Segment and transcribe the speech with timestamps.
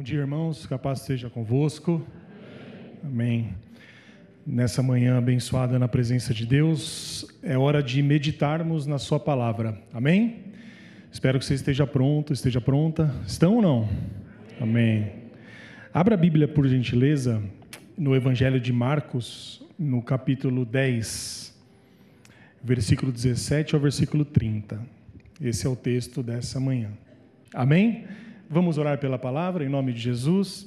[0.00, 0.64] Bom dia, irmãos.
[0.64, 2.02] Capaz seja convosco.
[3.04, 3.50] Amém.
[4.46, 9.78] Nessa manhã abençoada na presença de Deus, é hora de meditarmos na Sua palavra.
[9.92, 10.54] Amém?
[11.12, 13.14] Espero que você esteja pronto, esteja pronta.
[13.26, 13.88] Estão ou não?
[14.58, 15.12] Amém.
[15.92, 17.42] Abra a Bíblia, por gentileza,
[17.94, 21.54] no Evangelho de Marcos, no capítulo 10,
[22.64, 24.80] versículo 17 ao versículo 30.
[25.42, 26.88] Esse é o texto dessa manhã.
[27.52, 28.06] Amém?
[28.52, 30.66] Vamos orar pela palavra, em nome de Jesus.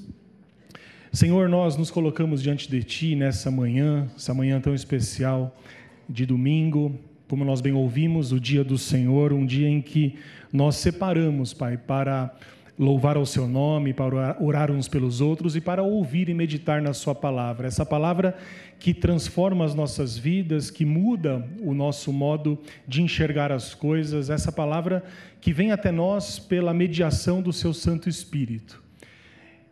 [1.12, 5.54] Senhor, nós nos colocamos diante de Ti nessa manhã, essa manhã tão especial
[6.08, 10.16] de domingo, como nós bem ouvimos, o dia do Senhor, um dia em que
[10.50, 12.34] nós separamos, Pai, para
[12.78, 16.94] louvar ao Seu nome, para orar uns pelos outros e para ouvir e meditar na
[16.94, 17.68] Sua palavra.
[17.68, 18.36] Essa palavra
[18.80, 24.52] que transforma as nossas vidas, que muda o nosso modo de enxergar as coisas, essa
[24.52, 25.04] palavra
[25.40, 28.82] que vem até nós pela mediação do Seu Santo Espírito.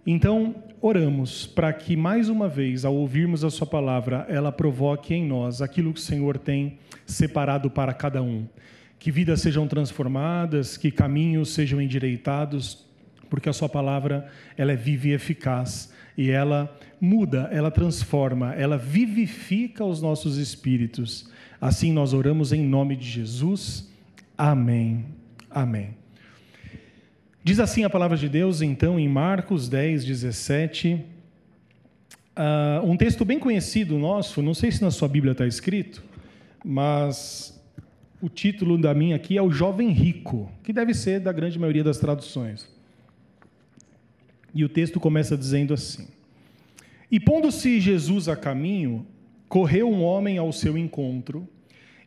[0.06, 5.26] Então, oramos para que, mais uma vez, ao ouvirmos a Sua palavra, ela provoque em
[5.26, 8.48] nós aquilo que o Senhor tem separado para cada um.
[8.98, 12.86] Que vidas sejam transformadas, que caminhos sejam endireitados,
[13.32, 18.78] porque a Sua palavra ela é viva e eficaz e ela muda, ela transforma, ela
[18.78, 21.32] vivifica os nossos espíritos.
[21.60, 23.90] Assim nós oramos em nome de Jesus.
[24.38, 25.06] Amém.
[25.50, 25.96] Amém.
[27.42, 31.06] Diz assim a palavra de Deus, então, em Marcos 10, 17.
[32.36, 36.04] Uh, um texto bem conhecido nosso, não sei se na sua Bíblia está escrito,
[36.66, 37.58] mas
[38.22, 41.84] o título da minha aqui é O Jovem Rico, que deve ser da grande maioria
[41.84, 42.81] das traduções.
[44.54, 46.08] E o texto começa dizendo assim:
[47.10, 49.06] E pondo-se Jesus a caminho,
[49.48, 51.48] correu um homem ao seu encontro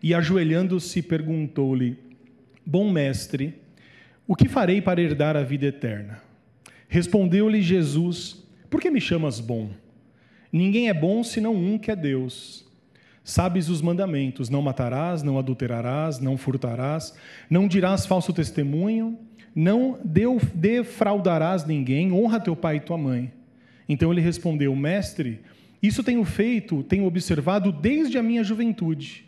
[0.02, 1.98] e, ajoelhando-se, perguntou-lhe:
[2.64, 3.54] Bom mestre,
[4.26, 6.22] o que farei para herdar a vida eterna?
[6.88, 9.70] Respondeu-lhe Jesus: Por que me chamas bom?
[10.52, 12.64] Ninguém é bom senão um que é Deus.
[13.24, 17.14] Sabes os mandamentos: não matarás, não adulterarás, não furtarás,
[17.48, 19.18] não dirás falso testemunho
[19.54, 19.98] não
[20.54, 23.32] defraudarás ninguém, honra teu pai e tua mãe.
[23.88, 25.40] Então ele respondeu: Mestre,
[25.82, 29.24] isso tenho feito, tenho observado desde a minha juventude.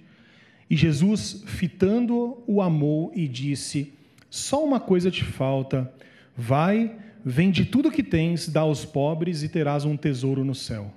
[0.68, 3.92] E Jesus, fitando-o, o amou e disse:
[4.28, 5.92] Só uma coisa te falta.
[6.36, 10.92] Vai, vende tudo o que tens, dá aos pobres e terás um tesouro no céu.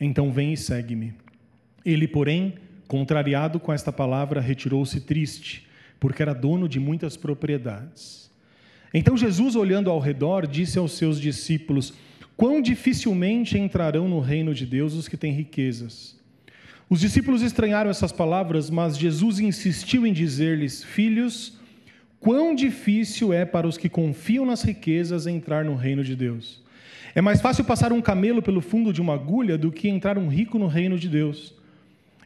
[0.00, 1.14] Então vem e segue-me.
[1.84, 2.54] Ele, porém,
[2.88, 5.66] contrariado com esta palavra, retirou-se triste,
[6.00, 8.25] porque era dono de muitas propriedades.
[8.98, 11.92] Então Jesus, olhando ao redor, disse aos seus discípulos:
[12.34, 16.18] Quão dificilmente entrarão no reino de Deus os que têm riquezas.
[16.88, 21.58] Os discípulos estranharam essas palavras, mas Jesus insistiu em dizer-lhes: Filhos,
[22.18, 26.62] quão difícil é para os que confiam nas riquezas entrar no reino de Deus.
[27.14, 30.28] É mais fácil passar um camelo pelo fundo de uma agulha do que entrar um
[30.28, 31.54] rico no reino de Deus.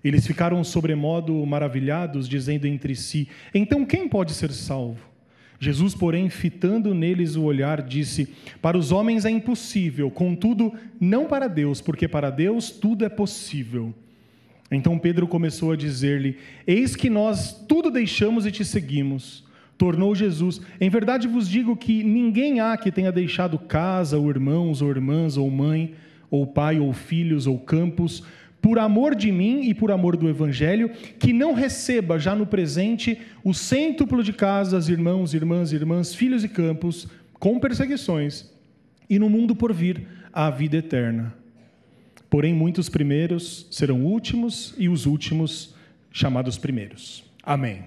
[0.05, 5.10] Eles ficaram sobremodo maravilhados, dizendo entre si: Então quem pode ser salvo?
[5.63, 11.47] Jesus, porém, fitando neles o olhar, disse: Para os homens é impossível, contudo, não para
[11.47, 13.95] Deus, porque para Deus tudo é possível.
[14.71, 19.45] Então Pedro começou a dizer-lhe: Eis que nós tudo deixamos e te seguimos.
[19.77, 24.81] Tornou Jesus: Em verdade vos digo que ninguém há que tenha deixado casa, ou irmãos,
[24.81, 25.95] ou irmãs, ou mãe,
[26.31, 28.25] ou pai, ou filhos, ou campos,
[28.61, 33.19] por amor de mim e por amor do Evangelho, que não receba já no presente
[33.43, 38.51] o cêntuplo de casas, irmãos, irmãs, irmãs, filhos e campos, com perseguições,
[39.09, 41.35] e no mundo por vir a vida eterna.
[42.29, 45.75] Porém, muitos primeiros serão últimos, e os últimos
[46.13, 47.25] chamados primeiros.
[47.43, 47.85] Amém.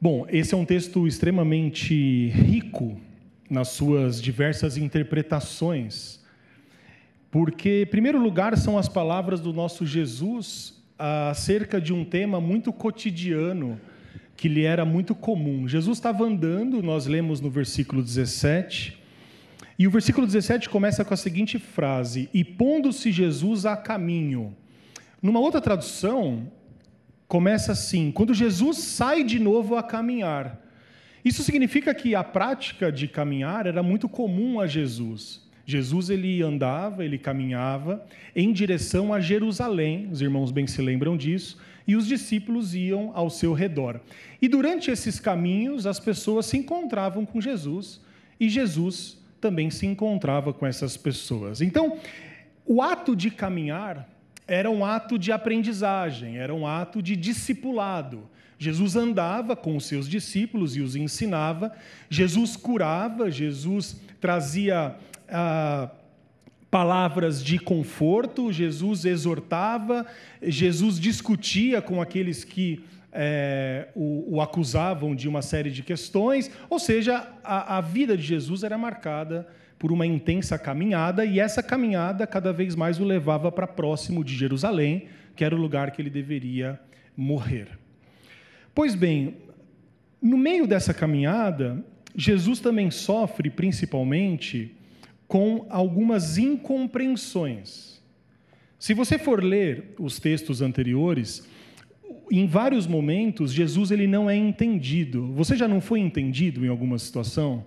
[0.00, 3.00] Bom, esse é um texto extremamente rico
[3.48, 6.23] nas suas diversas interpretações
[7.34, 12.72] porque, em primeiro lugar, são as palavras do nosso Jesus acerca de um tema muito
[12.72, 13.80] cotidiano
[14.36, 15.66] que lhe era muito comum.
[15.66, 18.96] Jesus estava andando, nós lemos no versículo 17,
[19.76, 24.54] e o versículo 17 começa com a seguinte frase: E pondo-se Jesus a caminho.
[25.20, 26.46] Numa outra tradução,
[27.26, 30.62] começa assim: Quando Jesus sai de novo a caminhar.
[31.24, 35.43] Isso significa que a prática de caminhar era muito comum a Jesus.
[35.66, 41.58] Jesus ele andava, ele caminhava em direção a Jerusalém, os irmãos bem se lembram disso,
[41.86, 44.00] e os discípulos iam ao seu redor.
[44.40, 48.00] E durante esses caminhos, as pessoas se encontravam com Jesus
[48.38, 51.60] e Jesus também se encontrava com essas pessoas.
[51.60, 51.98] Então,
[52.66, 54.08] o ato de caminhar
[54.46, 58.28] era um ato de aprendizagem, era um ato de discipulado.
[58.58, 61.72] Jesus andava com os seus discípulos e os ensinava,
[62.08, 64.96] Jesus curava, Jesus trazia
[66.70, 70.04] palavras de conforto, Jesus exortava,
[70.42, 76.80] Jesus discutia com aqueles que é, o, o, acusavam de uma série de questões, ou
[76.80, 79.46] seja, a, a vida de Jesus era marcada
[79.78, 84.34] por uma intensa caminhada, e essa caminhada cada vez mais o levava para próximo de
[84.34, 85.06] Jerusalém,
[85.36, 86.80] que era o lugar que ele deveria
[87.16, 87.68] morrer.
[88.74, 89.36] Pois bem,
[90.20, 91.84] no meio dessa caminhada,
[92.16, 94.74] Jesus também sofre principalmente
[95.26, 98.02] com algumas incompreensões.
[98.78, 101.48] Se você for ler os textos anteriores,
[102.30, 105.32] em vários momentos Jesus ele não é entendido.
[105.32, 107.64] Você já não foi entendido em alguma situação?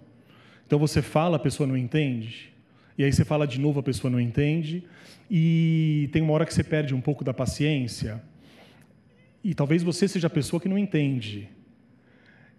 [0.65, 2.54] Então você fala, a pessoa não entende.
[2.98, 4.83] E aí você fala de novo, a pessoa não entende.
[5.30, 8.21] E tem uma hora que você perde um pouco da paciência.
[9.44, 11.50] E talvez você seja a pessoa que não entende.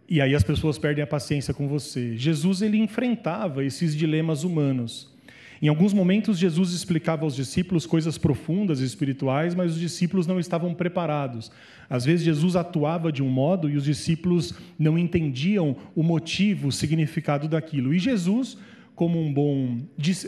[0.08, 2.16] E aí as pessoas perdem a paciência com você.
[2.16, 5.12] Jesus ele enfrentava esses dilemas humanos.
[5.60, 10.38] Em alguns momentos, Jesus explicava aos discípulos coisas profundas e espirituais, mas os discípulos não
[10.38, 11.50] estavam preparados.
[11.90, 16.72] Às vezes, Jesus atuava de um modo e os discípulos não entendiam o motivo, o
[16.72, 17.92] significado daquilo.
[17.92, 18.56] E Jesus,
[18.94, 19.78] como um bom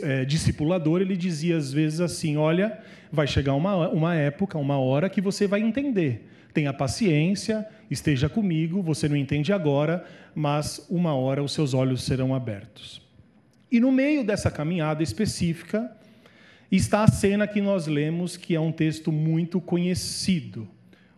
[0.03, 2.77] é, discipulador, ele dizia às vezes assim: Olha,
[3.09, 6.27] vai chegar uma, uma época, uma hora que você vai entender.
[6.53, 12.33] Tenha paciência, esteja comigo, você não entende agora, mas uma hora os seus olhos serão
[12.33, 13.01] abertos.
[13.69, 15.91] E no meio dessa caminhada específica
[16.71, 20.67] está a cena que nós lemos, que é um texto muito conhecido.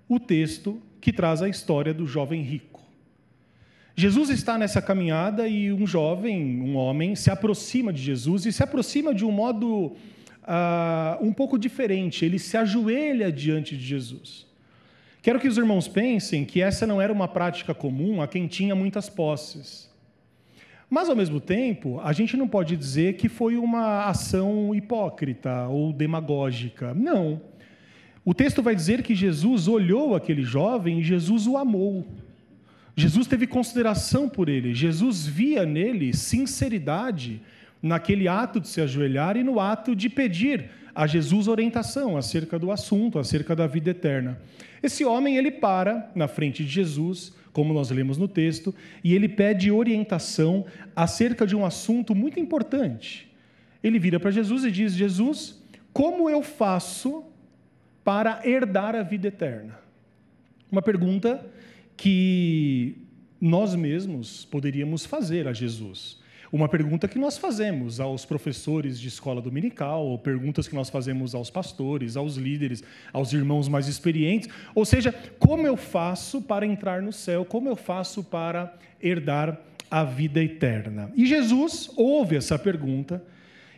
[0.10, 2.82] O texto que traz a história do jovem rico.
[3.96, 8.64] Jesus está nessa caminhada e um jovem, um homem, se aproxima de Jesus e se
[8.64, 9.96] aproxima de um modo
[10.44, 12.26] uh, um pouco diferente.
[12.26, 14.48] Ele se ajoelha diante de Jesus.
[15.24, 18.76] Quero que os irmãos pensem que essa não era uma prática comum a quem tinha
[18.76, 19.90] muitas posses.
[20.90, 25.94] Mas, ao mesmo tempo, a gente não pode dizer que foi uma ação hipócrita ou
[25.94, 26.94] demagógica.
[26.94, 27.40] Não.
[28.26, 32.06] O texto vai dizer que Jesus olhou aquele jovem e Jesus o amou.
[32.94, 34.74] Jesus teve consideração por ele.
[34.74, 37.42] Jesus via nele sinceridade
[37.82, 42.74] naquele ato de se ajoelhar e no ato de pedir a Jesus orientação acerca do
[42.74, 44.38] assunto, acerca da vida eterna.
[44.84, 49.30] Esse homem, ele para na frente de Jesus como nós lemos no texto, e ele
[49.30, 50.66] pede orientação
[50.96, 53.32] acerca de um assunto muito importante.
[53.82, 55.64] Ele vira para Jesus e diz: Jesus,
[55.94, 57.24] como eu faço
[58.04, 59.80] para herdar a vida eterna?
[60.70, 61.46] Uma pergunta
[61.96, 62.98] que
[63.40, 66.20] nós mesmos poderíamos fazer a Jesus.
[66.54, 71.34] Uma pergunta que nós fazemos aos professores de escola dominical, ou perguntas que nós fazemos
[71.34, 74.48] aos pastores, aos líderes, aos irmãos mais experientes.
[74.76, 77.44] Ou seja, como eu faço para entrar no céu?
[77.44, 78.72] Como eu faço para
[79.02, 79.60] herdar
[79.90, 81.12] a vida eterna?
[81.16, 83.24] E Jesus ouve essa pergunta,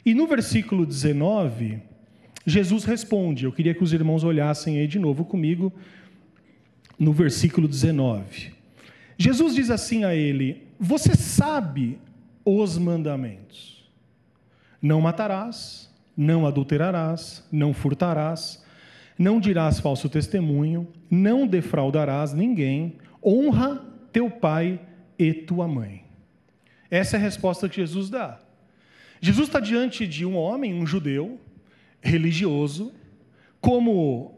[0.06, 1.80] e no versículo 19,
[2.46, 3.46] Jesus responde.
[3.46, 5.72] Eu queria que os irmãos olhassem aí de novo comigo,
[7.00, 8.52] no versículo 19.
[9.18, 12.04] Jesus diz assim a ele: Você sabe
[12.46, 13.90] os mandamentos.
[14.82, 18.64] Não matarás, não adulterarás, não furtarás,
[19.18, 23.84] não dirás falso testemunho, não defraudarás ninguém, honra
[24.14, 24.80] teu pai
[25.18, 26.06] e tua mãe.
[26.92, 28.40] Essa é a resposta que Jesus dá.
[29.20, 31.40] Jesus está diante de um homem, um judeu,
[32.02, 32.94] religioso,
[33.60, 34.38] como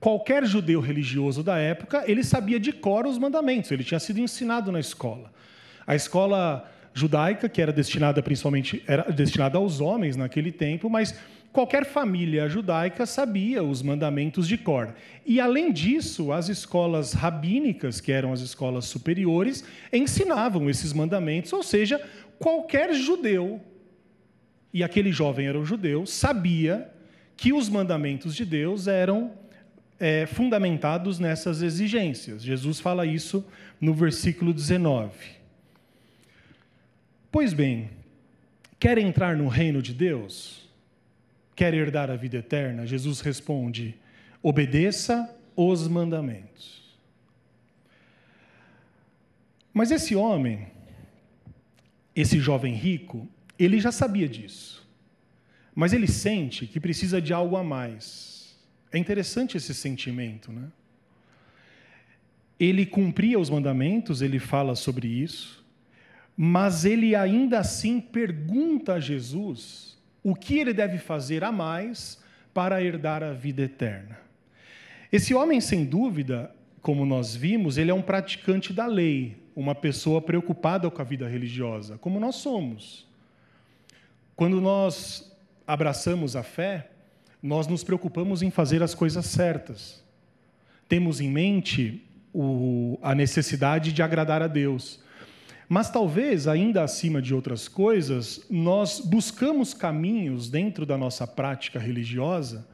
[0.00, 4.72] qualquer judeu religioso da época, ele sabia de cor os mandamentos, ele tinha sido ensinado
[4.72, 5.32] na escola.
[5.86, 11.18] A escola judaica, que era destinada principalmente era destinada aos homens naquele tempo, mas
[11.52, 14.94] qualquer família judaica sabia os mandamentos de cor.
[15.26, 21.62] E além disso, as escolas rabínicas, que eram as escolas superiores, ensinavam esses mandamentos, ou
[21.62, 22.00] seja,
[22.38, 23.60] qualquer judeu,
[24.72, 26.90] e aquele jovem era um judeu, sabia
[27.36, 29.32] que os mandamentos de Deus eram
[29.98, 32.42] é, fundamentados nessas exigências.
[32.42, 33.44] Jesus fala isso
[33.80, 35.43] no versículo 19.
[37.34, 37.90] Pois bem,
[38.78, 40.70] quer entrar no reino de Deus?
[41.56, 42.86] Quer herdar a vida eterna?
[42.86, 43.98] Jesus responde:
[44.40, 46.96] obedeça os mandamentos.
[49.72, 50.68] Mas esse homem,
[52.14, 54.88] esse jovem rico, ele já sabia disso.
[55.74, 58.56] Mas ele sente que precisa de algo a mais.
[58.92, 60.70] É interessante esse sentimento, né?
[62.60, 65.63] Ele cumpria os mandamentos, ele fala sobre isso,
[66.36, 72.18] mas ele ainda assim pergunta a Jesus o que ele deve fazer a mais
[72.52, 74.18] para herdar a vida eterna.
[75.12, 80.20] Esse homem, sem dúvida, como nós vimos, ele é um praticante da lei, uma pessoa
[80.20, 83.06] preocupada com a vida religiosa, como nós somos.
[84.34, 85.32] Quando nós
[85.66, 86.90] abraçamos a fé,
[87.42, 90.02] nós nos preocupamos em fazer as coisas certas.
[90.88, 95.00] Temos em mente o, a necessidade de agradar a Deus.
[95.68, 102.66] Mas talvez, ainda acima de outras coisas, nós buscamos caminhos dentro da nossa prática religiosa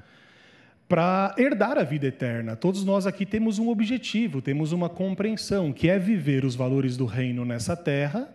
[0.88, 2.56] para herdar a vida eterna.
[2.56, 7.06] Todos nós aqui temos um objetivo, temos uma compreensão, que é viver os valores do
[7.06, 8.28] reino nessa terra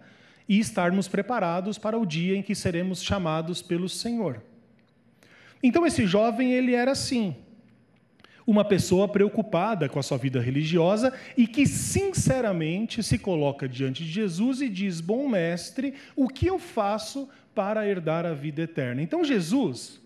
[0.47, 4.41] e estarmos preparados para o dia em que seremos chamados pelo Senhor.
[5.62, 7.35] Então esse jovem, ele era assim,
[8.45, 14.11] uma pessoa preocupada com a sua vida religiosa e que sinceramente se coloca diante de
[14.11, 19.01] Jesus e diz: "Bom mestre, o que eu faço para herdar a vida eterna?".
[19.01, 19.99] Então Jesus,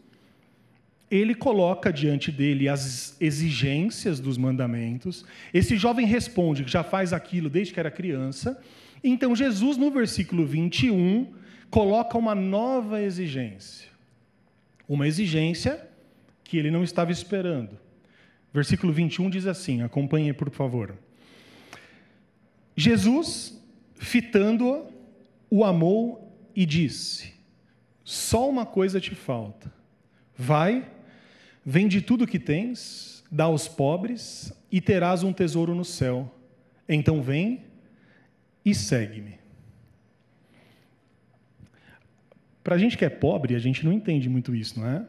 [1.11, 5.25] ele coloca diante dele as exigências dos mandamentos.
[5.53, 8.61] Esse jovem responde que já faz aquilo desde que era criança.
[9.03, 11.27] Então, Jesus, no versículo 21,
[11.69, 13.89] coloca uma nova exigência.
[14.87, 15.87] Uma exigência
[16.43, 17.77] que ele não estava esperando.
[18.53, 20.97] Versículo 21 diz assim: acompanhe, por favor.
[22.75, 23.61] Jesus,
[23.95, 24.85] fitando-a,
[25.49, 27.33] o amou e disse:
[28.03, 29.71] Só uma coisa te falta.
[30.37, 30.85] Vai
[31.71, 36.33] Vende tudo o que tens, dá aos pobres e terás um tesouro no céu.
[36.87, 37.63] Então vem
[38.65, 39.37] e segue-me.
[42.63, 45.05] Para a gente que é pobre, a gente não entende muito isso, não é?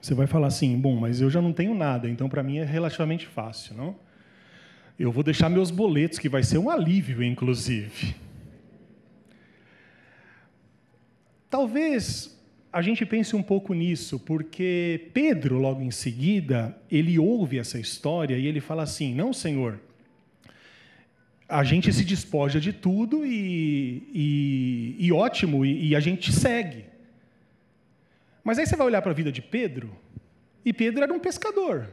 [0.00, 2.64] Você vai falar assim, bom, mas eu já não tenho nada, então para mim é
[2.64, 3.96] relativamente fácil, não?
[4.98, 8.14] Eu vou deixar meus boletos, que vai ser um alívio, inclusive.
[11.50, 12.36] Talvez
[12.72, 18.36] a gente pense um pouco nisso, porque Pedro, logo em seguida, ele ouve essa história
[18.36, 19.80] e ele fala assim: Não, Senhor,
[21.48, 26.84] a gente se despoja de tudo e, e, e ótimo, e, e a gente segue.
[28.46, 29.90] Mas aí você vai olhar para a vida de Pedro,
[30.64, 31.90] e Pedro era um pescador.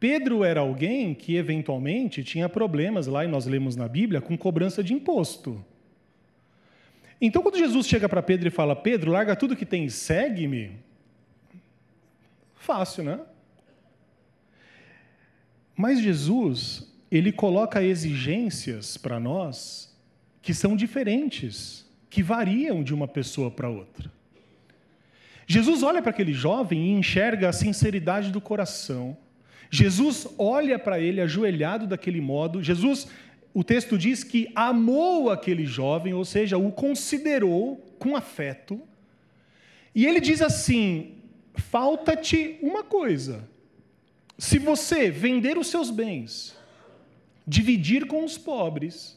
[0.00, 4.82] Pedro era alguém que, eventualmente, tinha problemas lá, e nós lemos na Bíblia, com cobrança
[4.82, 5.64] de imposto.
[7.20, 10.72] Então, quando Jesus chega para Pedro e fala: Pedro, larga tudo que tem e segue-me,
[12.56, 13.20] fácil, né?
[15.76, 19.96] Mas Jesus, ele coloca exigências para nós
[20.42, 24.12] que são diferentes, que variam de uma pessoa para outra.
[25.46, 29.16] Jesus olha para aquele jovem e enxerga a sinceridade do coração.
[29.70, 32.62] Jesus olha para ele ajoelhado daquele modo.
[32.62, 33.08] Jesus
[33.54, 38.82] o texto diz que amou aquele jovem, ou seja, o considerou com afeto.
[39.94, 41.14] E ele diz assim:
[41.54, 43.48] falta-te uma coisa.
[44.36, 46.56] Se você vender os seus bens,
[47.46, 49.16] dividir com os pobres,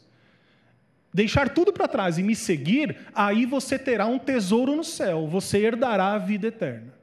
[1.14, 5.58] deixar tudo para trás e me seguir, aí você terá um tesouro no céu, você
[5.58, 6.94] herdará a vida eterna.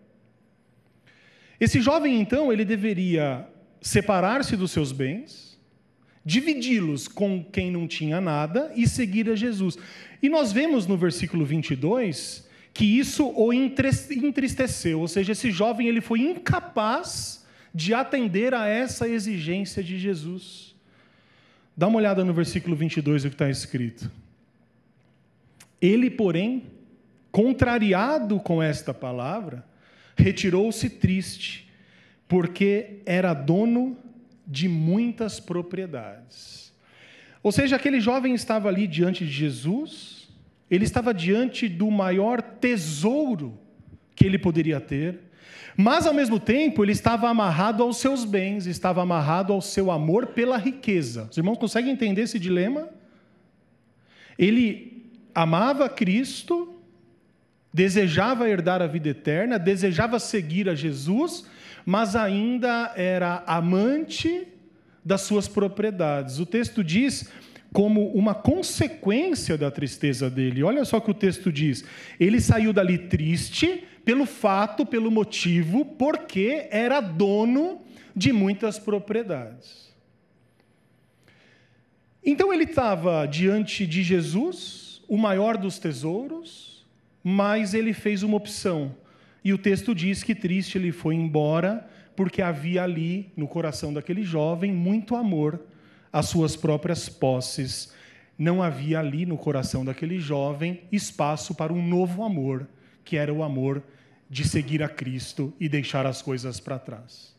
[1.61, 3.46] Esse jovem, então, ele deveria
[3.80, 5.58] separar-se dos seus bens,
[6.25, 9.78] dividi-los com quem não tinha nada e seguir a Jesus.
[10.23, 16.00] E nós vemos no versículo 22 que isso o entristeceu, ou seja, esse jovem ele
[16.00, 20.73] foi incapaz de atender a essa exigência de Jesus.
[21.76, 24.10] Dá uma olhada no versículo 22 o que está escrito.
[25.80, 26.64] Ele, porém,
[27.32, 29.64] contrariado com esta palavra,
[30.16, 31.68] retirou-se triste,
[32.28, 33.98] porque era dono
[34.46, 36.72] de muitas propriedades.
[37.42, 40.28] Ou seja, aquele jovem estava ali diante de Jesus,
[40.70, 43.58] ele estava diante do maior tesouro
[44.14, 45.23] que ele poderia ter,
[45.76, 50.28] mas ao mesmo tempo ele estava amarrado aos seus bens, estava amarrado ao seu amor
[50.28, 51.28] pela riqueza.
[51.30, 52.88] Os irmãos conseguem entender esse dilema?
[54.38, 56.74] Ele amava Cristo,
[57.72, 61.44] desejava herdar a vida eterna, desejava seguir a Jesus,
[61.84, 64.46] mas ainda era amante
[65.04, 66.38] das suas propriedades.
[66.38, 67.30] O texto diz
[67.74, 70.62] como uma consequência da tristeza dele.
[70.62, 71.84] Olha só o que o texto diz.
[72.20, 77.80] Ele saiu dali triste pelo fato, pelo motivo, porque era dono
[78.14, 79.92] de muitas propriedades.
[82.24, 86.86] Então ele estava diante de Jesus, o maior dos tesouros,
[87.24, 88.94] mas ele fez uma opção.
[89.42, 94.22] E o texto diz que triste ele foi embora, porque havia ali, no coração daquele
[94.22, 95.60] jovem, muito amor
[96.14, 97.92] às suas próprias posses.
[98.38, 102.68] Não havia ali, no coração daquele jovem, espaço para um novo amor,
[103.04, 103.83] que era o amor
[104.30, 107.35] de seguir a Cristo e deixar as coisas para trás.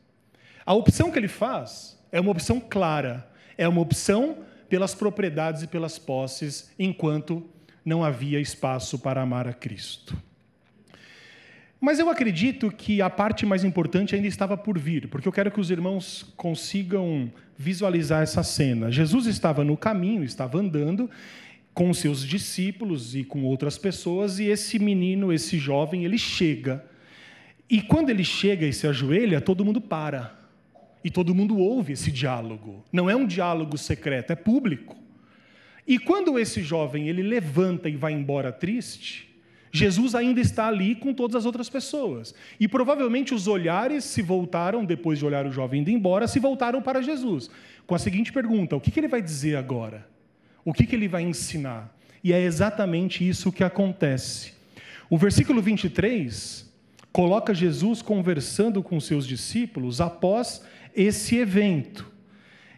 [0.65, 3.25] A opção que ele faz é uma opção clara,
[3.57, 7.49] é uma opção pelas propriedades e pelas posses, enquanto
[7.83, 10.21] não havia espaço para amar a Cristo.
[11.79, 15.51] Mas eu acredito que a parte mais importante ainda estava por vir, porque eu quero
[15.51, 18.91] que os irmãos consigam visualizar essa cena.
[18.91, 21.09] Jesus estava no caminho, estava andando
[21.73, 26.83] com seus discípulos e com outras pessoas, e esse menino, esse jovem, ele chega.
[27.69, 30.39] E quando ele chega e se ajoelha, todo mundo para.
[31.03, 32.83] E todo mundo ouve esse diálogo.
[32.91, 34.95] Não é um diálogo secreto, é público.
[35.85, 39.34] E quando esse jovem ele levanta e vai embora triste,
[39.75, 42.33] Jesus ainda está ali com todas as outras pessoas.
[42.59, 46.81] E provavelmente os olhares se voltaram, depois de olhar o jovem indo embora, se voltaram
[46.81, 47.49] para Jesus.
[47.85, 50.07] Com a seguinte pergunta: o que, ele vai dizer agora?
[50.63, 51.95] O que, ele vai ensinar?
[52.23, 54.53] E é exatamente isso que acontece.
[55.09, 56.65] O versículo 23
[57.11, 60.63] coloca Jesus conversando com seus discípulos após
[60.95, 62.11] esse evento.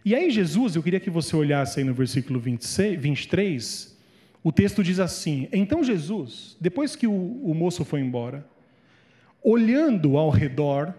[0.04, 3.97] E aí, Jesus, eu queria que você olhasse aí no versículo 26, 23,
[4.48, 8.48] o texto diz assim: Então Jesus, depois que o, o moço foi embora,
[9.44, 10.96] olhando ao redor,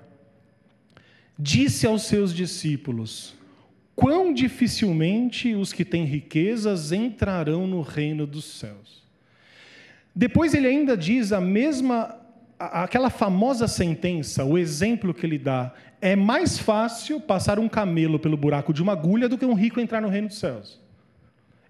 [1.39, 3.35] disse aos seus discípulos:
[3.97, 9.03] Quão dificilmente os que têm riquezas entrarão no reino dos céus.
[10.15, 12.21] Depois ele ainda diz a mesma,
[12.59, 18.37] aquela famosa sentença, o exemplo que ele dá: é mais fácil passar um camelo pelo
[18.37, 20.79] buraco de uma agulha do que um rico entrar no reino dos céus.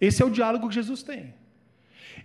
[0.00, 1.38] Esse é o diálogo que Jesus tem.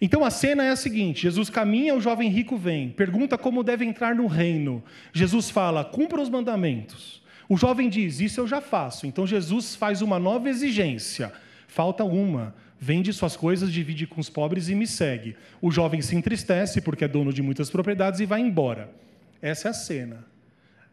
[0.03, 3.85] Então a cena é a seguinte: Jesus caminha, o jovem rico vem, pergunta como deve
[3.85, 4.83] entrar no reino.
[5.13, 7.23] Jesus fala: cumpra os mandamentos.
[7.47, 9.07] O jovem diz: Isso eu já faço.
[9.07, 11.31] Então Jesus faz uma nova exigência.
[11.69, 12.53] Falta uma.
[12.77, 15.37] Vende suas coisas, divide com os pobres e me segue.
[15.61, 18.93] O jovem se entristece porque é dono de muitas propriedades e vai embora.
[19.41, 20.25] Essa é a cena.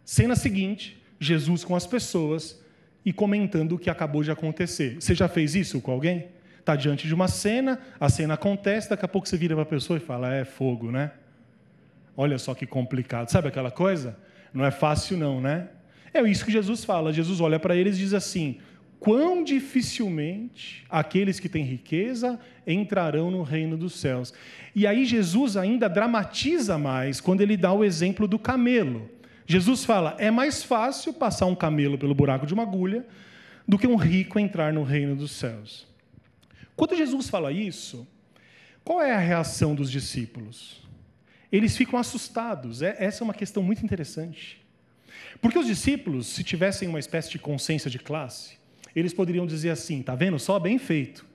[0.05, 2.63] Cena seguinte: Jesus com as pessoas
[3.05, 4.99] e comentando o que acabou de acontecer.
[5.01, 6.29] Você já fez isso com alguém?
[6.61, 9.67] Está diante de uma cena, a cena acontece, daqui a pouco você vira para a
[9.67, 11.11] pessoa e fala: é fogo, né?
[12.17, 13.29] Olha só que complicado.
[13.31, 14.17] Sabe aquela coisa?
[14.53, 15.69] Não é fácil, não, né?
[16.13, 17.13] É isso que Jesus fala.
[17.13, 18.59] Jesus olha para eles e diz assim:
[18.99, 24.33] quão dificilmente aqueles que têm riqueza entrarão no reino dos céus.
[24.75, 29.11] E aí Jesus ainda dramatiza mais quando ele dá o exemplo do camelo.
[29.47, 33.07] Jesus fala: é mais fácil passar um camelo pelo buraco de uma agulha
[33.67, 35.90] do que um rico entrar no reino dos céus.
[36.81, 38.09] Quando Jesus fala isso,
[38.83, 40.81] qual é a reação dos discípulos?
[41.53, 42.81] Eles ficam assustados.
[42.81, 44.65] É, essa é uma questão muito interessante.
[45.43, 48.57] Porque os discípulos, se tivessem uma espécie de consciência de classe,
[48.97, 50.39] eles poderiam dizer assim: tá vendo?
[50.39, 51.27] Só bem feito.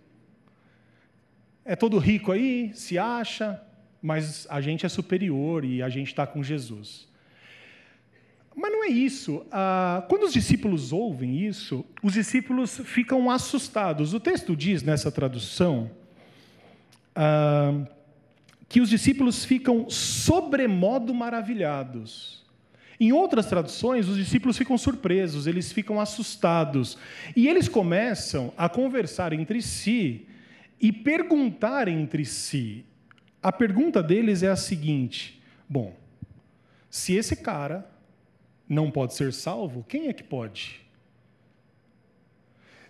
[1.64, 3.62] É todo rico aí, se acha,
[4.02, 7.08] mas a gente é superior e a gente está com Jesus.
[8.56, 9.46] Mas não é isso.
[9.52, 14.13] Ah, quando os discípulos ouvem isso, os discípulos ficam assustados.
[14.13, 15.91] O texto diz nessa tradução
[17.13, 17.86] ah,
[18.70, 22.46] que os discípulos ficam sobremodo maravilhados.
[22.98, 26.98] Em outras traduções, os discípulos ficam surpresos, eles ficam assustados.
[27.36, 30.28] E eles começam a conversar entre si
[30.80, 32.86] e perguntar entre si.
[33.44, 35.94] A pergunta deles é a seguinte: bom,
[36.89, 37.86] se esse cara
[38.67, 40.82] não pode ser salvo, quem é que pode?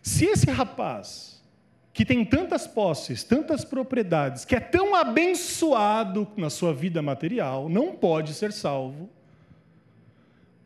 [0.01, 1.43] Se esse rapaz,
[1.91, 7.95] que tem tantas posses, tantas propriedades, que é tão abençoado na sua vida material, não
[7.95, 9.09] pode ser salvo,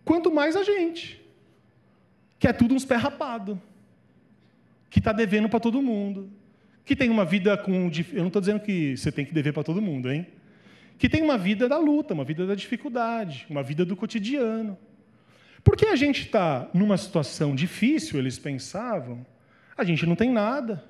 [0.03, 1.23] quanto mais a gente,
[2.37, 3.61] que é tudo uns pé rapado,
[4.89, 6.29] que está devendo para todo mundo,
[6.83, 7.71] que tem uma vida com.
[8.11, 10.25] Eu não estou dizendo que você tem que dever para todo mundo, hein?
[10.97, 14.75] Que tem uma vida da luta, uma vida da dificuldade, uma vida do cotidiano.
[15.63, 19.25] Porque a gente está numa situação difícil, eles pensavam,
[19.77, 20.83] a gente não tem nada.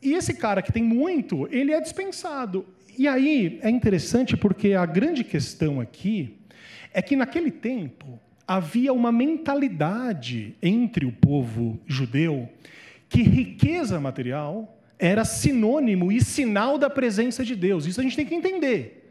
[0.00, 2.66] E esse cara que tem muito, ele é dispensado.
[2.98, 6.36] E aí é interessante porque a grande questão aqui
[6.92, 12.48] é que naquele tempo havia uma mentalidade entre o povo judeu
[13.08, 17.86] que riqueza material era sinônimo e sinal da presença de Deus.
[17.86, 19.01] Isso a gente tem que entender.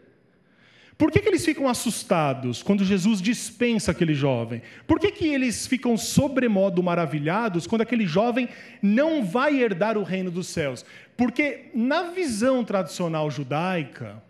[1.02, 4.62] Por que, que eles ficam assustados quando Jesus dispensa aquele jovem?
[4.86, 8.48] Por que, que eles ficam sobremodo maravilhados quando aquele jovem
[8.84, 10.86] não vai herdar o reino dos céus?
[11.18, 14.22] Porque, na visão tradicional judaica,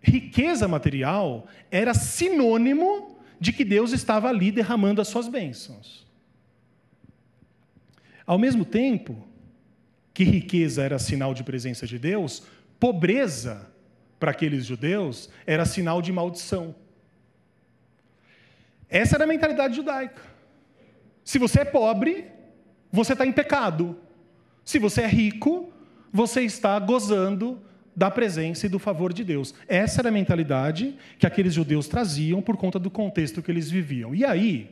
[0.00, 6.04] riqueza material era sinônimo de que Deus estava ali derramando as suas bênçãos.
[8.26, 9.24] Ao mesmo tempo
[10.12, 12.42] que riqueza era sinal de presença de Deus,
[12.80, 13.75] pobreza
[14.18, 16.74] para aqueles judeus era sinal de maldição.
[18.88, 20.22] Essa era a mentalidade judaica.
[21.24, 22.26] Se você é pobre,
[22.90, 23.98] você está em pecado.
[24.64, 25.72] Se você é rico,
[26.12, 27.60] você está gozando
[27.94, 29.54] da presença e do favor de Deus.
[29.66, 34.14] Essa era a mentalidade que aqueles judeus traziam por conta do contexto que eles viviam.
[34.14, 34.70] E aí,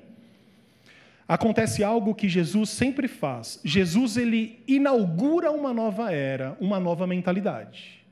[1.27, 3.61] acontece algo que Jesus sempre faz.
[3.65, 8.04] Jesus ele inaugura uma nova era, uma nova mentalidade.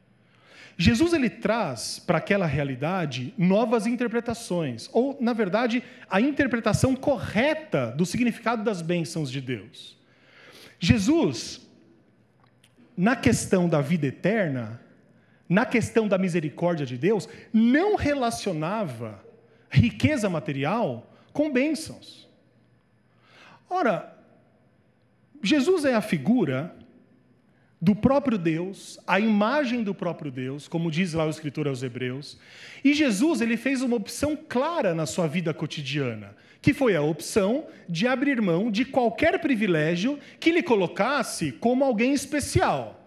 [0.76, 8.06] Jesus ele traz para aquela realidade novas interpretações, ou na verdade, a interpretação correta do
[8.06, 9.96] significado das bênçãos de Deus.
[10.78, 11.60] Jesus
[12.96, 14.80] na questão da vida eterna,
[15.48, 19.24] na questão da misericórdia de Deus, não relacionava
[19.70, 22.28] riqueza material com bênçãos.
[23.68, 24.16] Ora,
[25.42, 26.74] Jesus é a figura
[27.82, 32.38] do próprio Deus, a imagem do próprio Deus, como diz lá o escritor aos Hebreus.
[32.84, 37.66] E Jesus, ele fez uma opção clara na sua vida cotidiana, que foi a opção
[37.88, 43.00] de abrir mão de qualquer privilégio que lhe colocasse como alguém especial.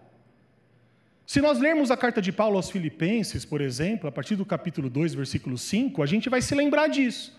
[1.26, 4.90] Se nós lermos a carta de Paulo aos Filipenses, por exemplo, a partir do capítulo
[4.90, 7.34] 2, versículo 5, a gente vai se lembrar disso.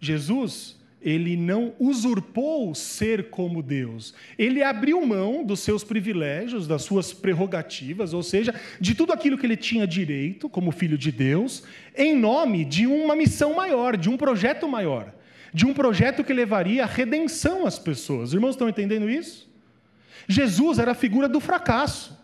[0.00, 4.14] Jesus, ele não usurpou ser como Deus.
[4.38, 9.44] Ele abriu mão dos seus privilégios, das suas prerrogativas, ou seja, de tudo aquilo que
[9.44, 11.62] ele tinha direito como filho de Deus,
[11.94, 15.14] em nome de uma missão maior, de um projeto maior,
[15.52, 18.30] de um projeto que levaria a redenção às pessoas.
[18.30, 19.46] Os irmãos estão entendendo isso?
[20.26, 22.18] Jesus era a figura do fracasso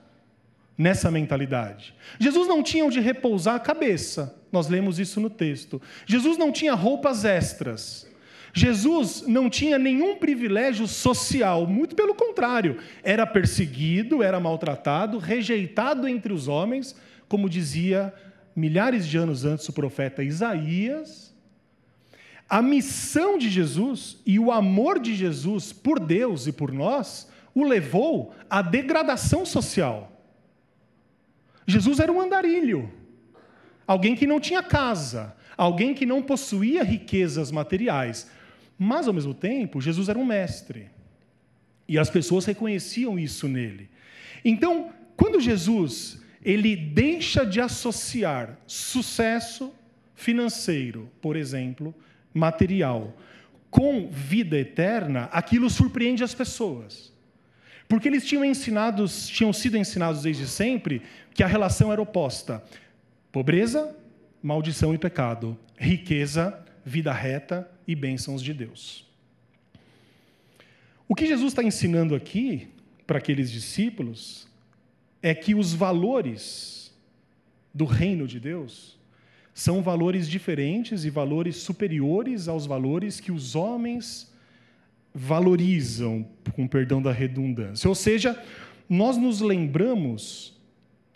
[0.77, 1.95] nessa mentalidade.
[2.19, 4.35] Jesus não tinha onde repousar a cabeça.
[4.51, 5.81] Nós lemos isso no texto.
[6.07, 8.10] Jesus não tinha roupas extras.
[8.53, 16.33] Jesus não tinha nenhum privilégio social, muito pelo contrário, era perseguido, era maltratado, rejeitado entre
[16.33, 16.97] os homens,
[17.29, 18.13] como dizia
[18.55, 21.35] milhares de anos antes o profeta Isaías.
[22.49, 27.65] A missão de Jesus e o amor de Jesus por Deus e por nós o
[27.65, 30.11] levou à degradação social.
[31.67, 32.91] Jesus era um andarilho,
[33.87, 38.29] alguém que não tinha casa, alguém que não possuía riquezas materiais,
[38.83, 40.89] mas, ao mesmo tempo, Jesus era um mestre.
[41.87, 43.91] E as pessoas reconheciam isso nele.
[44.43, 49.71] Então, quando Jesus ele deixa de associar sucesso
[50.15, 51.95] financeiro, por exemplo,
[52.33, 53.15] material,
[53.71, 57.13] com vida eterna, aquilo surpreende as pessoas.
[57.87, 61.03] Porque eles tinham ensinados, tinham sido ensinados desde sempre
[61.35, 62.65] que a relação era oposta:
[63.31, 63.95] pobreza,
[64.43, 69.07] maldição e pecado, riqueza, vida reta e bênçãos de Deus.
[71.09, 72.69] O que Jesus está ensinando aqui
[73.07, 74.47] para aqueles discípulos
[75.23, 76.95] é que os valores
[77.75, 78.99] do reino de Deus
[79.53, 84.33] são valores diferentes e valores superiores aos valores que os homens
[85.13, 87.89] valorizam, com perdão da redundância.
[87.89, 88.41] Ou seja,
[88.89, 90.57] nós nos lembramos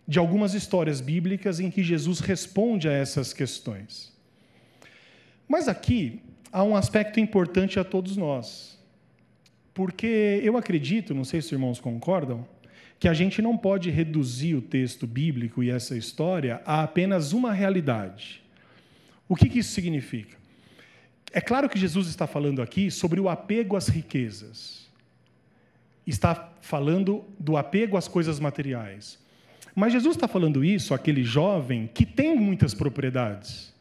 [0.06, 4.12] de algumas histórias bíblicas em que Jesus responde a essas questões.
[5.48, 6.20] Mas aqui
[6.54, 8.78] há um aspecto importante a todos nós.
[9.74, 12.46] Porque eu acredito, não sei se os irmãos concordam,
[12.96, 17.52] que a gente não pode reduzir o texto bíblico e essa história a apenas uma
[17.52, 18.40] realidade.
[19.28, 20.36] O que, que isso significa?
[21.32, 24.88] É claro que Jesus está falando aqui sobre o apego às riquezas.
[26.06, 29.18] Está falando do apego às coisas materiais.
[29.74, 33.73] Mas Jesus está falando isso àquele jovem que tem muitas propriedades.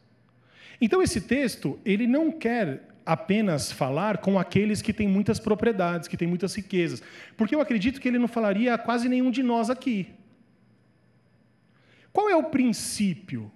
[0.80, 6.16] Então esse texto, ele não quer apenas falar com aqueles que têm muitas propriedades, que
[6.16, 7.02] têm muitas riquezas,
[7.36, 10.08] porque eu acredito que ele não falaria a quase nenhum de nós aqui.
[12.12, 13.50] Qual é o princípio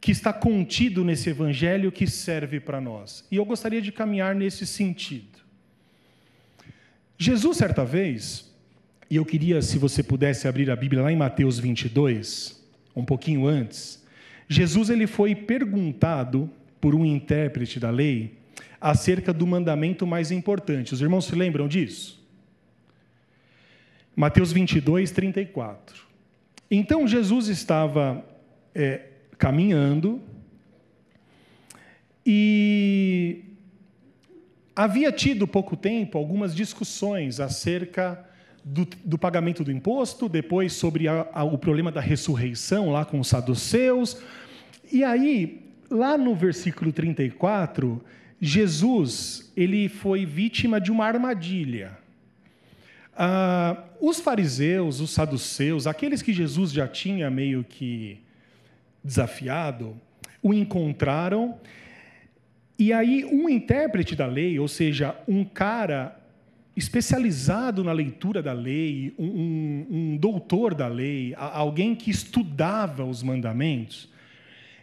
[0.00, 3.24] que está contido nesse evangelho que serve para nós?
[3.30, 5.38] E eu gostaria de caminhar nesse sentido.
[7.16, 8.52] Jesus, certa vez,
[9.08, 12.60] e eu queria, se você pudesse abrir a Bíblia lá em Mateus 22,
[12.96, 14.01] um pouquinho antes,
[14.48, 16.50] Jesus ele foi perguntado
[16.80, 18.38] por um intérprete da lei
[18.80, 20.92] acerca do mandamento mais importante.
[20.92, 22.20] Os irmãos se lembram disso?
[24.14, 26.04] Mateus 22, 34.
[26.70, 28.24] Então Jesus estava
[28.74, 30.20] é, caminhando
[32.26, 33.44] e
[34.74, 38.24] havia tido pouco tempo algumas discussões acerca
[38.64, 43.18] do, do pagamento do imposto, depois sobre a, a, o problema da ressurreição lá com
[43.18, 44.16] os saduceus,
[44.92, 48.04] e aí, lá no versículo 34,
[48.38, 51.96] Jesus ele foi vítima de uma armadilha.
[53.16, 58.18] Ah, os fariseus, os saduceus, aqueles que Jesus já tinha meio que
[59.02, 59.96] desafiado,
[60.42, 61.58] o encontraram
[62.78, 66.20] E aí, um intérprete da lei, ou seja, um cara
[66.76, 73.22] especializado na leitura da lei, um, um, um doutor da lei, alguém que estudava os
[73.22, 74.08] mandamentos,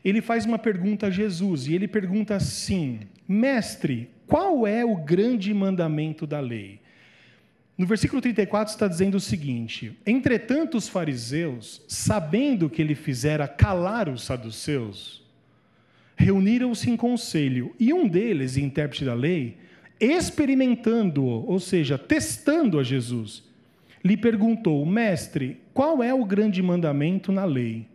[0.04, 5.54] ele faz uma pergunta a Jesus e ele pergunta assim: Mestre, qual é o grande
[5.54, 6.80] mandamento da lei?
[7.78, 14.08] No versículo 34 está dizendo o seguinte: Entretanto, os fariseus, sabendo que ele fizera calar
[14.08, 15.24] os saduceus,
[16.16, 19.58] reuniram-se em conselho, e um deles, intérprete da lei,
[20.00, 23.44] experimentando-o, ou seja, testando a Jesus,
[24.04, 27.88] lhe perguntou: Mestre, qual é o grande mandamento na lei?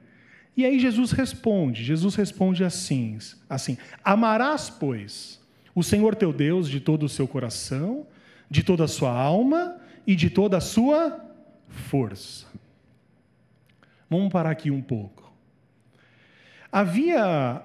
[0.56, 5.40] E aí Jesus responde, Jesus responde assim, assim: Amarás, pois,
[5.74, 8.06] o Senhor teu Deus de todo o seu coração,
[8.48, 11.24] de toda a sua alma e de toda a sua
[11.68, 12.46] força.
[14.08, 15.32] Vamos parar aqui um pouco.
[16.70, 17.62] Havia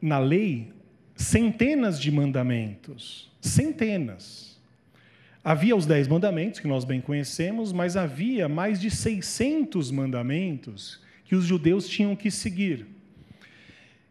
[0.00, 0.72] na lei
[1.14, 4.58] centenas de mandamentos, centenas.
[5.42, 11.34] Havia os dez mandamentos, que nós bem conhecemos, mas havia mais de 600 mandamentos que
[11.34, 12.86] os judeus tinham que seguir.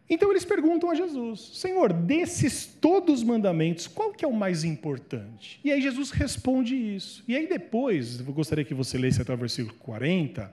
[0.08, 4.64] Então eles perguntam a Jesus: Senhor, desses todos os mandamentos, qual que é o mais
[4.64, 5.60] importante?
[5.62, 7.22] E aí Jesus responde isso.
[7.28, 10.52] E aí depois, eu gostaria que você lesse até o versículo 40,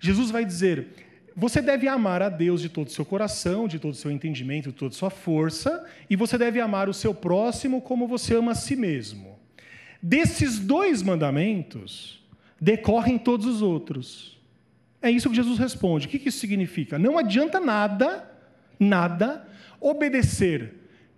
[0.00, 0.88] Jesus vai dizer:
[1.38, 4.70] você deve amar a Deus de todo o seu coração, de todo o seu entendimento,
[4.70, 8.50] de toda a sua força, e você deve amar o seu próximo como você ama
[8.50, 9.38] a si mesmo.
[10.02, 12.20] Desses dois mandamentos
[12.60, 14.36] decorrem todos os outros.
[15.00, 16.08] É isso que Jesus responde.
[16.08, 16.98] O que isso significa?
[16.98, 18.28] Não adianta nada,
[18.76, 19.46] nada,
[19.80, 20.74] obedecer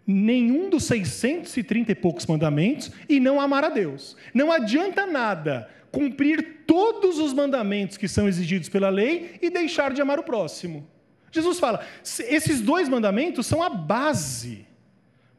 [0.06, 4.18] nenhum dos 630 e poucos mandamentos e não amar a Deus.
[4.35, 10.00] Não adianta nada cumprir todos os mandamentos que são exigidos pela lei e deixar de
[10.00, 10.87] amar o próximo.
[11.33, 11.85] Jesus fala:
[12.29, 14.66] esses dois mandamentos são a base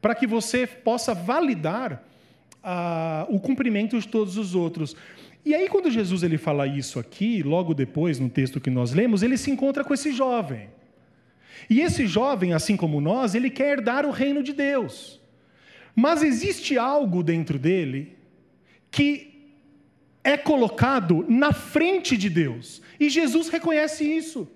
[0.02, 2.04] para que você possa validar
[2.64, 4.96] ah, o cumprimento de todos os outros.
[5.44, 9.24] E aí, quando Jesus ele fala isso aqui, logo depois, no texto que nós lemos,
[9.24, 10.70] ele se encontra com esse jovem.
[11.70, 15.20] E esse jovem, assim como nós, ele quer herdar o reino de Deus.
[15.96, 18.16] Mas existe algo dentro dele
[18.90, 19.31] que
[20.24, 22.82] é colocado na frente de Deus.
[23.00, 24.48] E Jesus reconhece isso.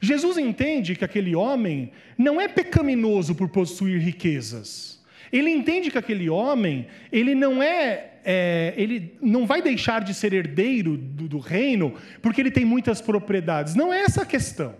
[0.00, 5.00] Jesus entende que aquele homem não é pecaminoso por possuir riquezas.
[5.32, 10.32] Ele entende que aquele homem, ele não é, é ele não vai deixar de ser
[10.32, 13.74] herdeiro do, do reino porque ele tem muitas propriedades.
[13.74, 14.74] Não é essa a questão.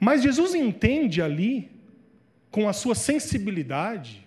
[0.00, 1.70] Mas Jesus entende ali,
[2.50, 4.26] com a sua sensibilidade,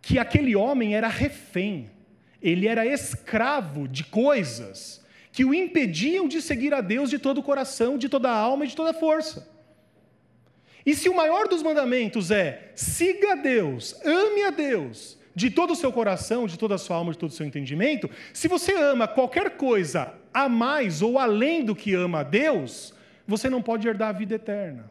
[0.00, 1.90] que aquele homem era refém
[2.42, 7.42] ele era escravo de coisas que o impediam de seguir a Deus de todo o
[7.42, 9.48] coração, de toda a alma e de toda a força.
[10.84, 15.72] E se o maior dos mandamentos é siga a Deus, ame a Deus de todo
[15.72, 18.72] o seu coração, de toda a sua alma, de todo o seu entendimento, se você
[18.74, 22.94] ama qualquer coisa a mais ou além do que ama a Deus,
[23.26, 24.90] você não pode herdar a vida eterna.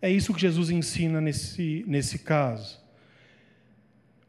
[0.00, 2.80] É isso que Jesus ensina nesse, nesse caso.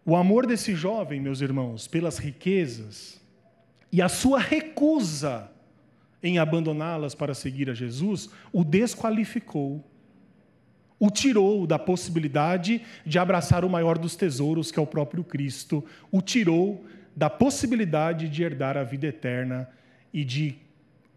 [0.09, 3.21] O amor desse jovem, meus irmãos, pelas riquezas
[3.91, 5.51] e a sua recusa
[6.23, 9.87] em abandoná-las para seguir a Jesus, o desqualificou,
[10.99, 15.85] o tirou da possibilidade de abraçar o maior dos tesouros, que é o próprio Cristo,
[16.11, 16.83] o tirou
[17.15, 19.69] da possibilidade de herdar a vida eterna
[20.11, 20.57] e de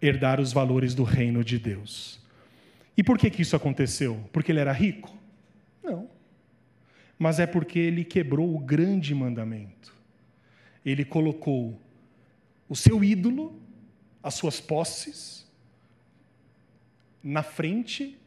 [0.03, 2.21] herdar os valores do reino de Deus.
[2.95, 4.21] E por que, que isso aconteceu?
[4.31, 5.17] Porque ele era rico?
[5.83, 6.22] Não
[7.23, 9.95] mas é porque ele quebrou o grande mandamento.
[10.85, 11.81] Ele colocou
[12.69, 13.63] o seu ídolo,
[14.21, 15.47] as suas posses,
[17.23, 18.19] na frente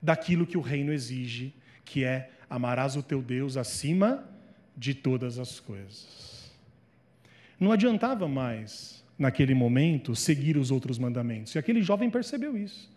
[0.00, 1.52] daquilo que o reino exige,
[1.84, 4.26] que é amarás o teu Deus acima
[4.74, 6.50] de todas as coisas.
[7.60, 11.54] Não adiantava mais, naquele momento, seguir os outros mandamentos.
[11.54, 12.90] E aquele jovem percebeu isso.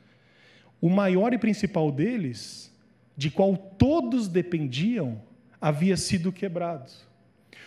[0.80, 2.74] O maior e principal deles,
[3.18, 5.22] de qual todos dependiam,
[5.64, 6.92] havia sido quebrado.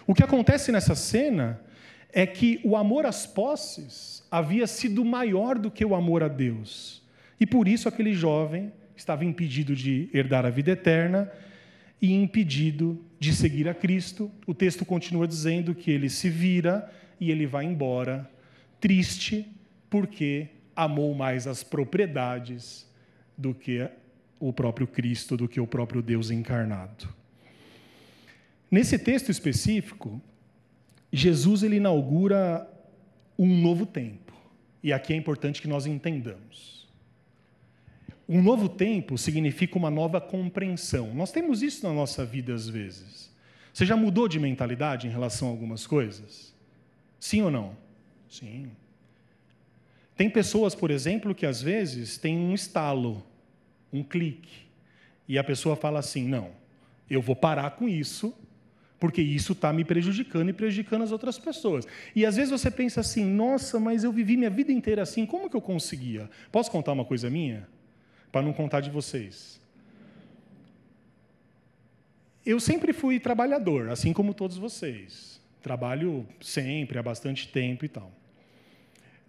[0.06, 1.58] O que acontece nessa cena
[2.12, 7.02] é que o amor às posses havia sido maior do que o amor a Deus.
[7.40, 11.32] E por isso aquele jovem estava impedido de herdar a vida eterna
[12.00, 14.30] e impedido de seguir a Cristo.
[14.46, 18.30] O texto continua dizendo que ele se vira e ele vai embora,
[18.78, 19.50] triste,
[19.88, 22.86] porque amou mais as propriedades
[23.38, 23.88] do que
[24.38, 27.08] o próprio Cristo, do que o próprio Deus encarnado.
[28.70, 30.20] Nesse texto específico,
[31.12, 32.68] Jesus ele inaugura
[33.38, 34.32] um novo tempo.
[34.82, 36.86] E aqui é importante que nós entendamos.
[38.28, 41.14] Um novo tempo significa uma nova compreensão.
[41.14, 43.32] Nós temos isso na nossa vida às vezes.
[43.72, 46.54] Você já mudou de mentalidade em relação a algumas coisas?
[47.20, 47.76] Sim ou não?
[48.28, 48.70] Sim.
[50.16, 53.24] Tem pessoas, por exemplo, que às vezes têm um estalo,
[53.92, 54.66] um clique,
[55.28, 56.50] e a pessoa fala assim: não,
[57.08, 58.34] eu vou parar com isso,
[58.98, 61.86] porque isso está me prejudicando e prejudicando as outras pessoas.
[62.14, 65.50] E às vezes você pensa assim: nossa, mas eu vivi minha vida inteira assim, como
[65.50, 66.30] que eu conseguia?
[66.50, 67.68] Posso contar uma coisa minha?
[68.32, 69.60] Para não contar de vocês.
[72.44, 75.40] Eu sempre fui trabalhador, assim como todos vocês.
[75.60, 78.12] Trabalho sempre, há bastante tempo e tal.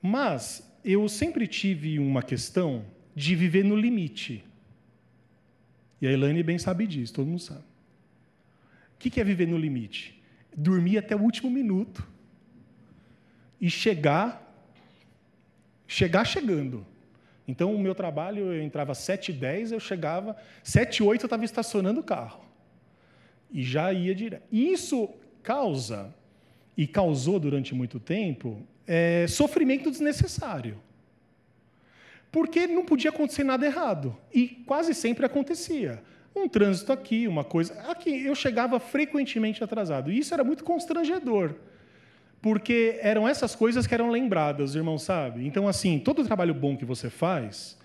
[0.01, 4.43] Mas eu sempre tive uma questão de viver no limite.
[5.99, 7.63] E a Elaine bem sabe disso, todo mundo sabe.
[8.97, 10.19] O que é viver no limite?
[10.55, 12.05] Dormir até o último minuto
[13.61, 14.43] e chegar,
[15.85, 16.83] chegar chegando.
[17.47, 22.03] Então, o meu trabalho, eu entrava às 7h10, eu chegava, 7h08 eu estava estacionando o
[22.03, 22.43] carro.
[23.51, 24.43] E já ia direto.
[24.51, 25.09] Isso
[25.43, 26.13] causa,
[26.75, 30.81] e causou durante muito tempo, é, sofrimento desnecessário.
[32.31, 34.17] Porque não podia acontecer nada errado.
[34.33, 36.03] E quase sempre acontecia.
[36.35, 37.73] Um trânsito aqui, uma coisa.
[37.89, 40.11] Aqui, eu chegava frequentemente atrasado.
[40.11, 41.55] E isso era muito constrangedor.
[42.41, 45.45] Porque eram essas coisas que eram lembradas, irmão, sabe?
[45.45, 47.77] Então, assim, todo trabalho bom que você faz,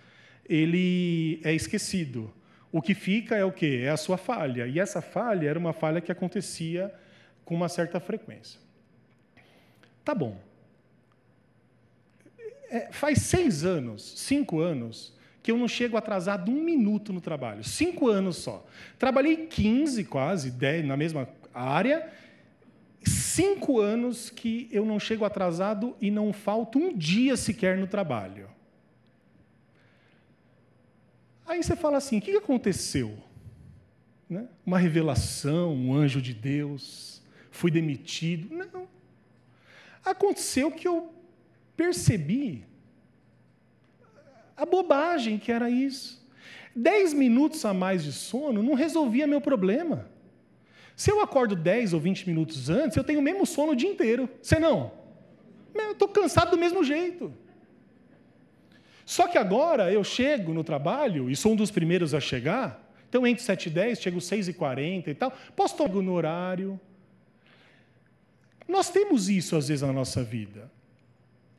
[0.48, 2.32] ele é esquecido.
[2.70, 3.82] O que fica é o quê?
[3.84, 4.66] É a sua falha.
[4.66, 6.92] E essa falha era uma falha que acontecia
[7.44, 8.60] com uma certa frequência.
[10.04, 10.38] Tá bom
[12.72, 17.64] é, faz seis anos, cinco anos, que eu não chego atrasado um minuto no trabalho.
[17.64, 18.64] Cinco anos só.
[18.98, 22.08] Trabalhei 15, quase, 10 na mesma área.
[23.04, 28.48] Cinco anos que eu não chego atrasado e não falto um dia sequer no trabalho.
[31.44, 33.18] Aí você fala assim: o que aconteceu?
[34.30, 34.46] Né?
[34.64, 38.54] Uma revelação, um anjo de Deus, fui demitido.
[38.54, 38.86] Não.
[40.04, 41.12] Aconteceu que eu
[41.76, 42.64] percebi
[44.56, 46.22] a bobagem que era isso.
[46.74, 50.10] Dez minutos a mais de sono não resolvia meu problema.
[50.96, 53.90] Se eu acordo 10 ou 20 minutos antes, eu tenho o mesmo sono o dia
[53.90, 54.28] inteiro.
[54.40, 54.92] Você não?
[55.74, 57.32] Eu estou cansado do mesmo jeito.
[59.04, 63.26] Só que agora eu chego no trabalho, e sou um dos primeiros a chegar, então
[63.26, 66.80] entre 7 e 10, chego 6 e 40 e tal, posso tomar no horário.
[68.66, 70.70] Nós temos isso às vezes na nossa vida.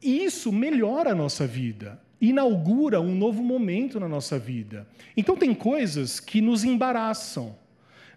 [0.02, 4.88] E isso melhora a nossa vida, inaugura um novo momento na nossa vida.
[5.16, 7.56] Então, tem coisas que nos embaraçam.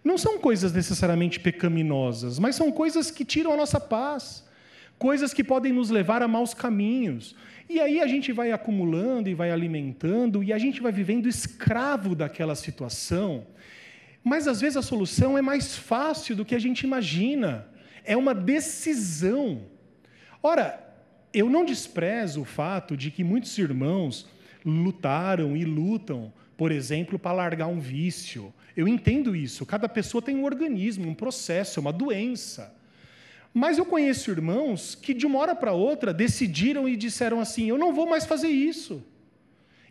[0.01, 4.45] Não são coisas necessariamente pecaminosas, mas são coisas que tiram a nossa paz,
[4.97, 7.35] coisas que podem nos levar a maus caminhos.
[7.69, 12.15] E aí a gente vai acumulando e vai alimentando, e a gente vai vivendo escravo
[12.15, 13.45] daquela situação.
[14.23, 17.67] Mas às vezes a solução é mais fácil do que a gente imagina.
[18.05, 19.63] É uma decisão.
[20.41, 20.86] Ora,
[21.37, 24.27] eu não desprezo o fato de que muitos irmãos
[24.65, 28.53] lutaram e lutam, por exemplo, para largar um vício.
[28.75, 29.65] Eu entendo isso.
[29.65, 32.75] Cada pessoa tem um organismo, um processo, uma doença.
[33.53, 37.77] Mas eu conheço irmãos que, de uma hora para outra, decidiram e disseram assim: eu
[37.77, 39.03] não vou mais fazer isso.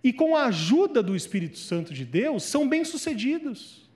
[0.05, 3.91] E com a ajuda do Espírito Santo de Deus, são bem-sucedidos.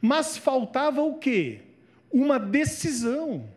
[0.00, 1.60] Mas faltava o quê?
[2.12, 3.48] Uma decisão.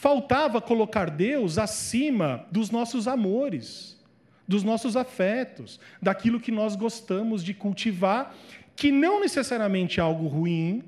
[0.00, 4.00] Faltava colocar Deus acima dos nossos amores,
[4.48, 8.34] dos nossos afetos, daquilo que nós gostamos de cultivar,
[8.74, 10.82] que não necessariamente é algo ruim,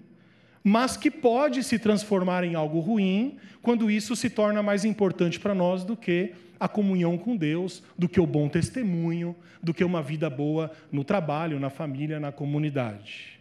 [0.65, 5.55] mas que pode se transformar em algo ruim quando isso se torna mais importante para
[5.55, 10.01] nós do que a comunhão com Deus, do que o bom testemunho, do que uma
[10.01, 13.39] vida boa no trabalho, na família, na comunidade.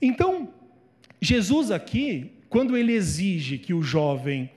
[0.00, 0.50] Então,
[1.20, 4.50] Jesus aqui quando ele exige que o jovem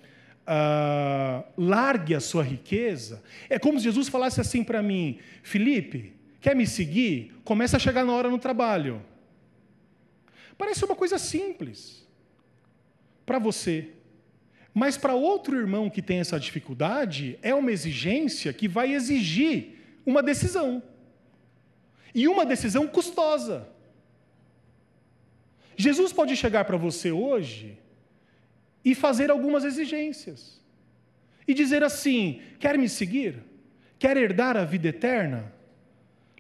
[0.48, 6.56] uh, largue a sua riqueza, é como se Jesus falasse assim para mim: Felipe, quer
[6.56, 7.34] me seguir?
[7.44, 9.02] Começa a chegar na hora no trabalho.
[10.58, 12.08] Parece uma coisa simples
[13.26, 13.90] para você.
[14.74, 20.22] Mas para outro irmão que tem essa dificuldade, é uma exigência que vai exigir uma
[20.22, 20.84] decisão.
[22.14, 23.68] E uma decisão custosa.
[25.80, 27.78] Jesus pode chegar para você hoje
[28.84, 30.60] e fazer algumas exigências.
[31.48, 33.42] E dizer assim: quer me seguir?
[33.98, 35.54] Quer herdar a vida eterna?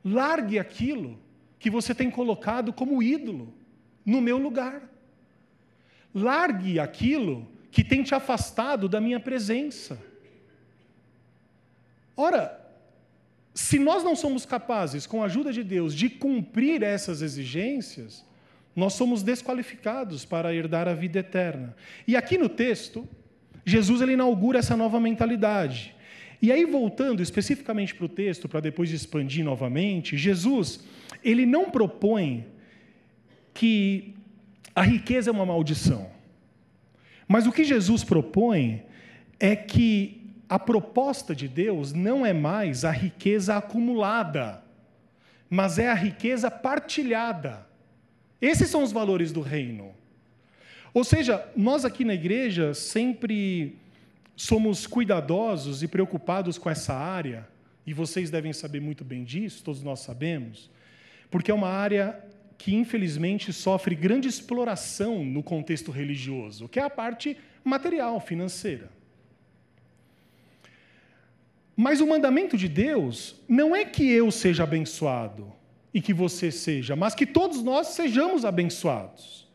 [0.03, 1.17] Largue aquilo
[1.57, 3.53] que você tem colocado como ídolo
[4.05, 4.89] no meu lugar.
[6.13, 9.97] Largue aquilo que tem te afastado da minha presença.
[12.13, 12.59] Ora,
[13.53, 18.25] Se nós não somos capazes, com a ajuda de Deus, de cumprir essas exigências,
[18.75, 21.75] nós somos desqualificados para herdar a vida eterna.
[22.07, 23.07] E aqui no texto,
[23.65, 25.95] Jesus ele inaugura essa nova mentalidade.
[26.41, 30.85] E aí, voltando especificamente para o texto, para depois expandir novamente, Jesus,
[31.23, 32.45] ele não propõe
[33.53, 34.15] que
[34.73, 36.09] a riqueza é uma maldição.
[37.27, 38.83] Mas o que Jesus propõe
[39.39, 44.63] é que a proposta de Deus não é mais a riqueza acumulada,
[45.49, 47.68] mas é a riqueza partilhada.
[48.41, 49.93] Esses são os valores do reino.
[50.93, 53.75] Ou seja, nós aqui na igreja sempre
[54.35, 57.47] somos cuidadosos e preocupados com essa área,
[57.85, 60.69] e vocês devem saber muito bem disso, todos nós sabemos,
[61.29, 62.23] porque é uma área
[62.57, 68.89] que infelizmente sofre grande exploração no contexto religioso, que é a parte material, financeira.
[71.75, 75.58] Mas o mandamento de Deus não é que eu seja abençoado
[75.93, 79.47] e que você seja, mas que todos nós sejamos abençoados.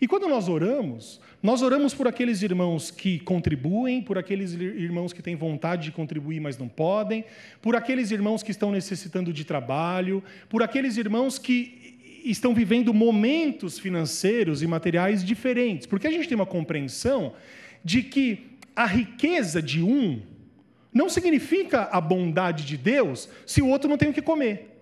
[0.00, 5.22] E quando nós oramos, nós oramos por aqueles irmãos que contribuem, por aqueles irmãos que
[5.22, 7.24] têm vontade de contribuir, mas não podem,
[7.60, 13.78] por aqueles irmãos que estão necessitando de trabalho, por aqueles irmãos que estão vivendo momentos
[13.78, 15.86] financeiros e materiais diferentes.
[15.86, 17.34] Porque a gente tem uma compreensão
[17.84, 20.22] de que a riqueza de um
[20.92, 24.73] não significa a bondade de Deus se o outro não tem o que comer.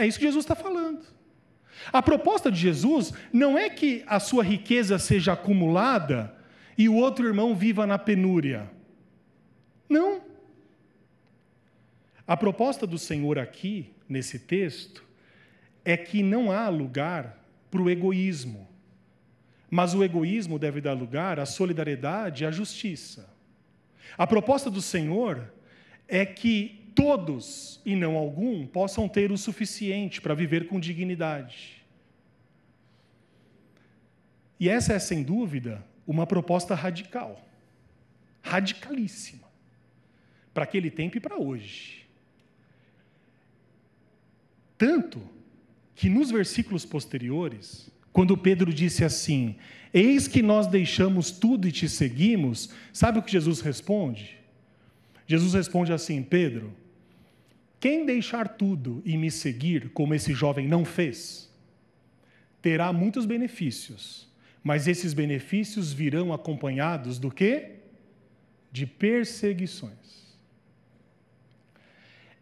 [0.00, 1.04] É isso que Jesus está falando.
[1.92, 6.34] A proposta de Jesus não é que a sua riqueza seja acumulada
[6.78, 8.70] e o outro irmão viva na penúria.
[9.86, 10.22] Não.
[12.26, 15.04] A proposta do Senhor aqui, nesse texto,
[15.84, 17.38] é que não há lugar
[17.70, 18.66] para o egoísmo.
[19.70, 23.28] Mas o egoísmo deve dar lugar à solidariedade e à justiça.
[24.16, 25.52] A proposta do Senhor
[26.08, 31.82] é que todos, e não algum, possam ter o suficiente para viver com dignidade.
[34.58, 37.40] E essa é, sem dúvida, uma proposta radical,
[38.42, 39.48] radicalíssima,
[40.52, 42.06] para aquele tempo e para hoje.
[44.76, 45.20] Tanto
[45.94, 49.56] que nos versículos posteriores, quando Pedro disse assim:
[49.92, 52.70] Eis que nós deixamos tudo e te seguimos.
[52.92, 54.39] Sabe o que Jesus responde?
[55.30, 56.74] Jesus responde assim: Pedro,
[57.78, 61.48] quem deixar tudo e me seguir, como esse jovem não fez,
[62.60, 64.28] terá muitos benefícios,
[64.60, 67.76] mas esses benefícios virão acompanhados do quê?
[68.72, 70.34] De perseguições.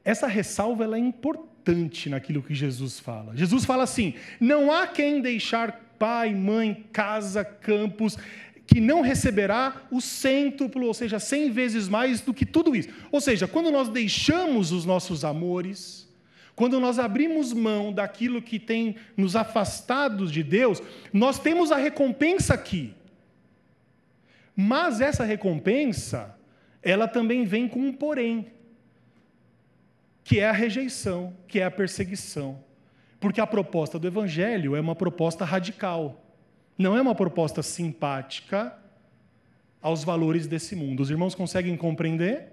[0.03, 3.37] Essa ressalva é importante naquilo que Jesus fala.
[3.37, 8.17] Jesus fala assim: não há quem deixar pai, mãe, casa, campos,
[8.69, 12.91] que não receberá o cêntuplo, ou seja, cem vezes mais do que tudo isso.
[13.11, 16.07] Ou seja, quando nós deixamos os nossos amores,
[16.55, 22.53] quando nós abrimos mão daquilo que tem nos afastado de Deus, nós temos a recompensa
[22.53, 22.93] aqui.
[24.55, 26.37] Mas essa recompensa,
[26.83, 28.49] ela também vem com um porém,
[30.23, 32.63] que é a rejeição, que é a perseguição.
[33.19, 36.28] Porque a proposta do Evangelho é uma proposta radical,
[36.79, 38.73] não é uma proposta simpática
[39.83, 41.03] aos valores desse mundo.
[41.03, 42.53] Os irmãos conseguem compreender?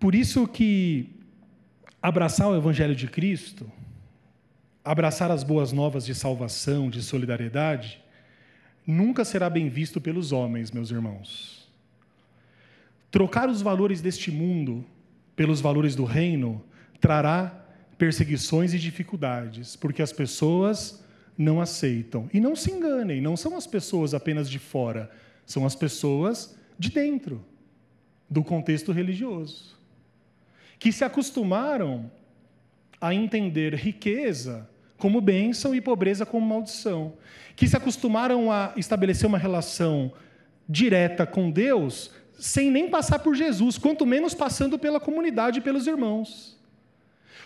[0.00, 1.10] Por isso que
[2.00, 3.70] abraçar o Evangelho de Cristo,
[4.84, 8.02] abraçar as boas novas de salvação, de solidariedade,
[8.86, 11.68] nunca será bem visto pelos homens, meus irmãos.
[13.10, 14.84] Trocar os valores deste mundo
[15.34, 16.64] pelos valores do reino
[17.00, 17.65] trará
[17.98, 21.02] perseguições e dificuldades, porque as pessoas
[21.36, 22.28] não aceitam.
[22.32, 25.10] E não se enganem, não são as pessoas apenas de fora,
[25.44, 27.44] são as pessoas de dentro
[28.28, 29.76] do contexto religioso,
[30.78, 32.10] que se acostumaram
[33.00, 34.68] a entender riqueza
[34.98, 37.14] como bênção e pobreza como maldição,
[37.54, 40.12] que se acostumaram a estabelecer uma relação
[40.68, 45.86] direta com Deus sem nem passar por Jesus, quanto menos passando pela comunidade e pelos
[45.86, 46.55] irmãos.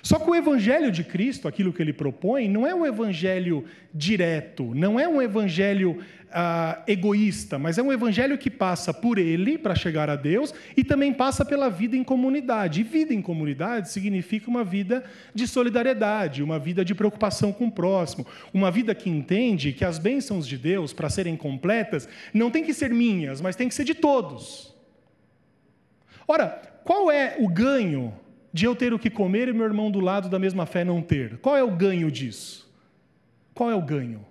[0.02, 4.74] Só que o evangelho de Cristo, aquilo que ele propõe, não é um evangelho direto,
[4.74, 5.98] não é um evangelho
[6.32, 10.84] ah, egoísta, mas é um evangelho que passa por ele para chegar a Deus e
[10.84, 12.80] também passa pela vida em comunidade.
[12.80, 17.72] E vida em comunidade significa uma vida de solidariedade, uma vida de preocupação com o
[17.72, 22.64] próximo, uma vida que entende que as bênçãos de Deus, para serem completas, não tem
[22.64, 24.74] que ser minhas, mas tem que ser de todos.
[26.26, 28.14] Ora, qual é o ganho
[28.52, 31.00] de eu ter o que comer e meu irmão do lado da mesma fé não
[31.02, 31.38] ter.
[31.38, 32.68] Qual é o ganho disso?
[33.54, 34.26] Qual é o ganho?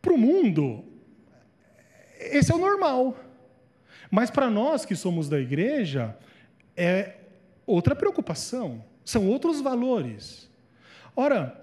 [0.00, 0.84] Para o mundo,
[2.18, 3.16] esse é o normal.
[4.10, 6.16] Mas para nós que somos da igreja,
[6.76, 7.16] é
[7.66, 10.50] outra preocupação, são outros valores.
[11.14, 11.58] Ora,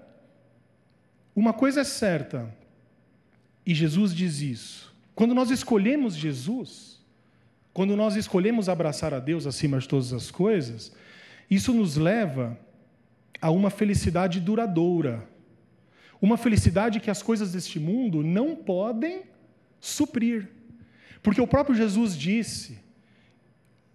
[1.34, 2.52] uma coisa é certa,
[3.64, 4.94] e Jesus diz isso.
[5.14, 6.99] Quando nós escolhemos Jesus,
[7.72, 10.92] quando nós escolhemos abraçar a Deus acima de todas as coisas,
[11.50, 12.58] isso nos leva
[13.40, 15.26] a uma felicidade duradoura.
[16.20, 19.22] Uma felicidade que as coisas deste mundo não podem
[19.80, 20.48] suprir.
[21.22, 22.78] Porque o próprio Jesus disse: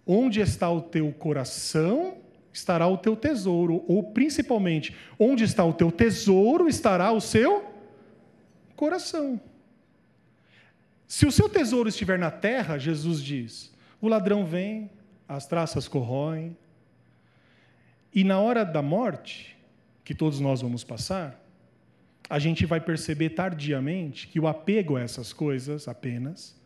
[0.04, 2.18] Onde está o teu coração,
[2.52, 3.84] estará o teu tesouro.
[3.86, 7.64] Ou, principalmente, onde está o teu tesouro, estará o seu
[8.74, 9.40] coração.
[11.08, 14.90] Se o seu tesouro estiver na terra, Jesus diz, o ladrão vem,
[15.28, 16.56] as traças corroem,
[18.14, 19.56] e na hora da morte,
[20.04, 21.40] que todos nós vamos passar,
[22.28, 26.56] a gente vai perceber tardiamente que o apego a essas coisas apenas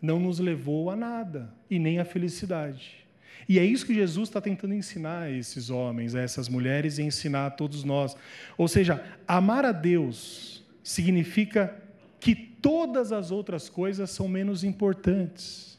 [0.00, 3.06] não nos levou a nada e nem à felicidade.
[3.48, 7.02] E é isso que Jesus está tentando ensinar a esses homens, a essas mulheres e
[7.02, 8.16] ensinar a todos nós.
[8.56, 11.74] Ou seja, amar a Deus significa
[12.20, 15.78] que todas as outras coisas são menos importantes.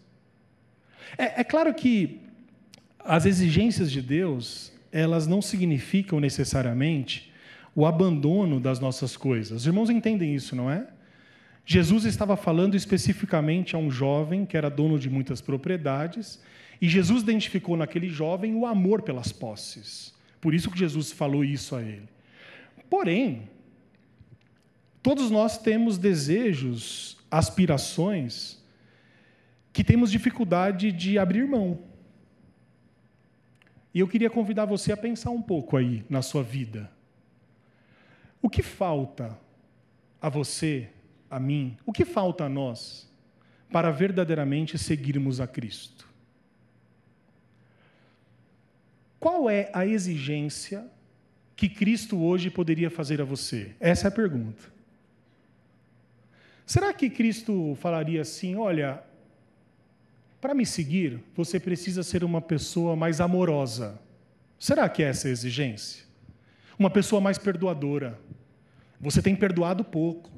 [1.17, 2.21] É, é claro que
[2.99, 7.31] as exigências de Deus, elas não significam necessariamente
[7.75, 9.61] o abandono das nossas coisas.
[9.61, 10.87] Os irmãos entendem isso, não é?
[11.65, 16.41] Jesus estava falando especificamente a um jovem que era dono de muitas propriedades,
[16.81, 20.13] e Jesus identificou naquele jovem o amor pelas posses.
[20.41, 22.09] Por isso que Jesus falou isso a ele.
[22.89, 23.43] Porém,
[25.01, 28.59] todos nós temos desejos, aspirações,
[29.71, 31.79] que temos dificuldade de abrir mão.
[33.93, 36.91] E eu queria convidar você a pensar um pouco aí na sua vida.
[38.41, 39.37] O que falta
[40.21, 40.89] a você,
[41.29, 43.09] a mim, o que falta a nós
[43.71, 46.07] para verdadeiramente seguirmos a Cristo?
[49.19, 50.89] Qual é a exigência
[51.55, 53.75] que Cristo hoje poderia fazer a você?
[53.79, 54.78] Essa é a pergunta.
[56.69, 59.01] Será que Cristo falaria assim: olha,
[60.39, 63.99] para me seguir, você precisa ser uma pessoa mais amorosa?
[64.59, 66.05] Será que é essa a exigência?
[66.77, 68.19] Uma pessoa mais perdoadora.
[69.01, 70.29] Você tem perdoado pouco.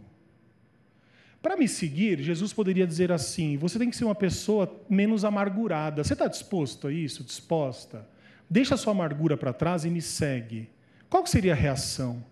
[1.41, 6.01] Para me seguir, Jesus poderia dizer assim: você tem que ser uma pessoa menos amargurada.
[6.01, 7.25] Você está disposto a isso?
[7.25, 8.07] Disposta?
[8.49, 10.69] Deixa a sua amargura para trás e me segue.
[11.09, 12.23] Qual seria a reação?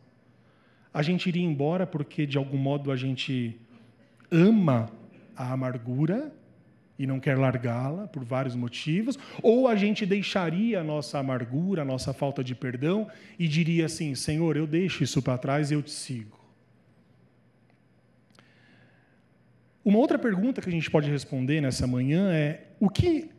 [0.93, 3.59] A gente iria embora porque, de algum modo, a gente
[4.32, 4.89] ama
[5.36, 6.32] a amargura
[6.97, 11.86] e não quer largá-la por vários motivos, ou a gente deixaria a nossa amargura, a
[11.86, 13.07] nossa falta de perdão
[13.39, 16.38] e diria assim: Senhor, eu deixo isso para trás e eu te sigo.
[19.84, 23.30] Uma outra pergunta que a gente pode responder nessa manhã é: o que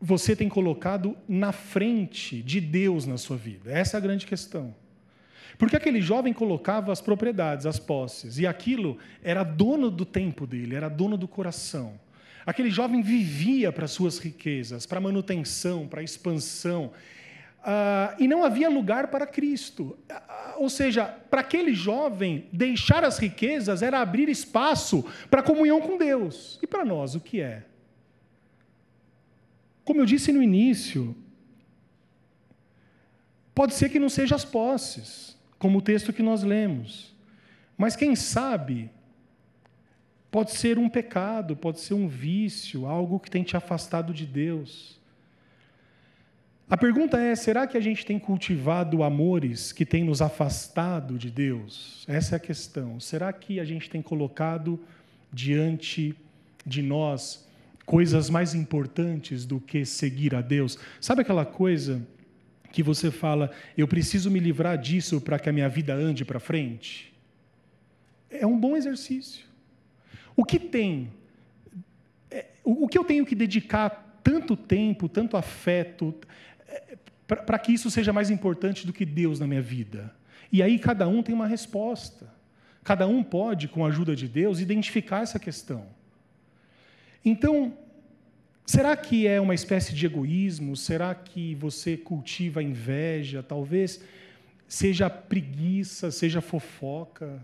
[0.00, 3.72] você tem colocado na frente de Deus na sua vida?
[3.72, 4.74] Essa é a grande questão.
[5.58, 10.76] Porque aquele jovem colocava as propriedades, as posses, e aquilo era dono do tempo dele,
[10.76, 11.98] era dono do coração.
[12.46, 16.92] Aquele jovem vivia para suas riquezas, para manutenção, para expansão.
[17.58, 19.98] Uh, e não havia lugar para Cristo.
[20.08, 25.98] Uh, ou seja, para aquele jovem, deixar as riquezas era abrir espaço para comunhão com
[25.98, 26.58] Deus.
[26.62, 27.64] E para nós, o que é?
[29.84, 31.16] Como eu disse no início,
[33.54, 37.14] pode ser que não seja as posses, como o texto que nós lemos.
[37.76, 38.90] Mas quem sabe
[40.30, 44.98] Pode ser um pecado, pode ser um vício, algo que tem te afastado de Deus.
[46.68, 51.30] A pergunta é: será que a gente tem cultivado amores que têm nos afastado de
[51.30, 52.04] Deus?
[52.06, 53.00] Essa é a questão.
[53.00, 54.78] Será que a gente tem colocado
[55.32, 56.14] diante
[56.64, 57.48] de nós
[57.86, 60.78] coisas mais importantes do que seguir a Deus?
[61.00, 62.06] Sabe aquela coisa
[62.70, 66.38] que você fala, eu preciso me livrar disso para que a minha vida ande para
[66.38, 67.12] frente?
[68.30, 69.46] É um bom exercício.
[70.36, 71.10] O que tem?
[72.30, 76.14] É, o que eu tenho que dedicar tanto tempo, tanto afeto,
[76.68, 76.96] é,
[77.26, 80.14] para que isso seja mais importante do que Deus na minha vida?
[80.52, 82.32] E aí cada um tem uma resposta.
[82.84, 85.86] Cada um pode, com a ajuda de Deus, identificar essa questão.
[87.24, 87.76] Então,
[88.68, 90.76] será que é uma espécie de egoísmo?
[90.76, 93.42] Será que você cultiva inveja?
[93.42, 93.98] Talvez
[94.68, 97.42] seja preguiça, seja fofoca,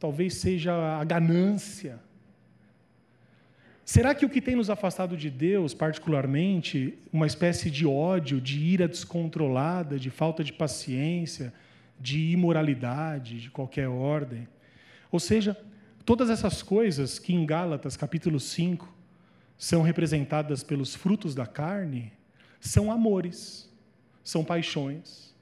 [0.00, 2.00] talvez seja a ganância.
[3.84, 8.58] Será que o que tem nos afastado de Deus, particularmente, uma espécie de ódio, de
[8.58, 11.52] ira descontrolada, de falta de paciência,
[11.98, 14.48] de imoralidade, de qualquer ordem?
[15.12, 15.56] Ou seja,
[16.04, 18.99] todas essas coisas que em Gálatas, capítulo 5,
[19.60, 22.10] são representadas pelos frutos da carne
[22.58, 23.70] são amores,
[24.24, 25.34] são paixões,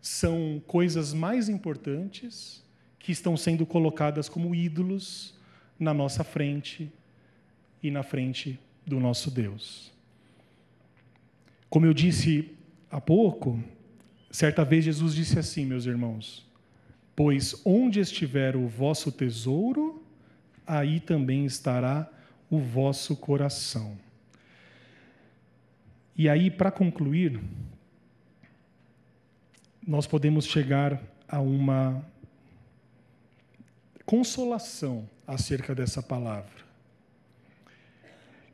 [0.00, 2.64] são coisas mais importantes
[2.98, 5.38] que estão sendo colocadas como ídolos
[5.78, 6.92] na nossa frente
[7.80, 9.92] e na frente do nosso Deus.
[11.70, 12.56] Como eu disse
[12.90, 13.62] há pouco,
[14.32, 16.44] certa vez Jesus disse assim, meus irmãos:
[17.14, 20.04] Pois onde estiver o vosso tesouro,
[20.66, 22.10] aí também estará
[22.50, 23.98] o vosso coração.
[26.16, 27.40] E aí, para concluir,
[29.86, 32.04] nós podemos chegar a uma
[34.04, 36.64] consolação acerca dessa palavra.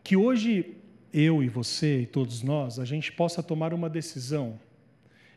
[0.03, 0.77] Que hoje
[1.13, 4.59] eu e você e todos nós, a gente possa tomar uma decisão,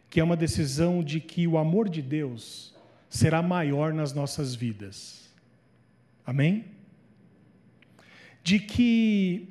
[0.09, 2.73] que é uma decisão de que o amor de Deus
[3.09, 5.29] será maior nas nossas vidas.
[6.25, 6.74] Amém?
[8.45, 9.49] De que,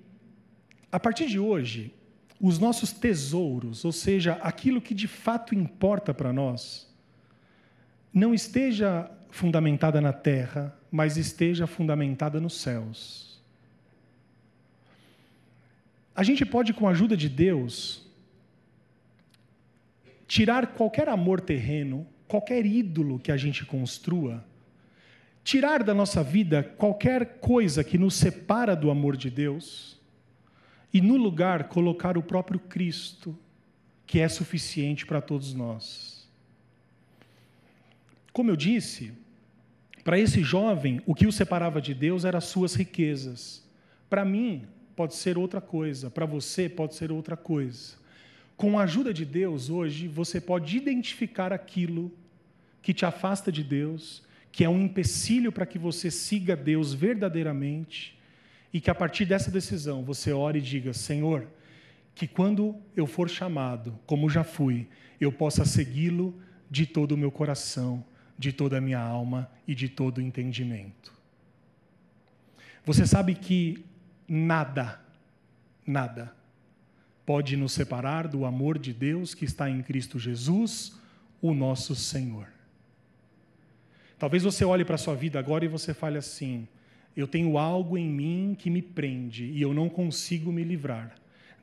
[0.92, 1.92] a partir de hoje,
[2.40, 6.88] os nossos tesouros, ou seja, aquilo que de fato importa para nós,
[8.12, 13.42] não esteja fundamentada na terra, mas esteja fundamentada nos céus.
[16.14, 18.06] A gente pode, com a ajuda de Deus,
[20.28, 24.44] tirar qualquer amor terreno, qualquer ídolo que a gente construa,
[25.44, 30.00] tirar da nossa vida qualquer coisa que nos separa do amor de Deus
[30.92, 33.38] e, no lugar, colocar o próprio Cristo,
[34.06, 36.26] que é suficiente para todos nós.
[38.32, 39.12] Como eu disse,
[40.02, 43.62] para esse jovem, o que o separava de Deus eram as suas riquezas.
[44.08, 44.66] Para mim,
[44.96, 47.96] pode ser outra coisa, para você, pode ser outra coisa.
[48.56, 52.10] Com a ajuda de Deus, hoje, você pode identificar aquilo
[52.80, 54.23] que te afasta de Deus
[54.54, 58.16] que é um empecilho para que você siga Deus verdadeiramente
[58.72, 61.48] e que a partir dessa decisão você ore e diga: Senhor,
[62.14, 64.86] que quando eu for chamado, como já fui,
[65.20, 66.40] eu possa segui-lo
[66.70, 68.04] de todo o meu coração,
[68.38, 71.12] de toda a minha alma e de todo o entendimento.
[72.84, 73.84] Você sabe que
[74.28, 75.00] nada,
[75.84, 76.32] nada,
[77.26, 80.96] pode nos separar do amor de Deus que está em Cristo Jesus,
[81.42, 82.53] o nosso Senhor.
[84.18, 86.68] Talvez você olhe para a sua vida agora e você fale assim:
[87.16, 91.14] eu tenho algo em mim que me prende e eu não consigo me livrar.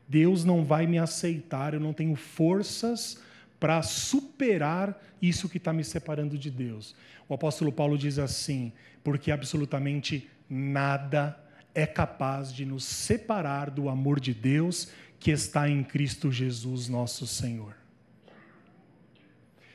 [0.07, 3.21] Deus não vai me aceitar, eu não tenho forças
[3.59, 6.95] para superar isso que está me separando de Deus.
[7.29, 8.71] O apóstolo Paulo diz assim:
[9.03, 11.37] porque absolutamente nada
[11.73, 14.89] é capaz de nos separar do amor de Deus
[15.19, 17.80] que está em Cristo Jesus, nosso Senhor.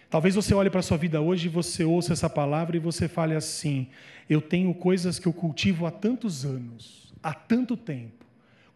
[0.09, 3.35] Talvez você olhe para a sua vida hoje você ouça essa palavra e você fale
[3.35, 3.89] assim:
[4.31, 8.25] eu tenho coisas que eu cultivo há tantos anos, há tanto tempo,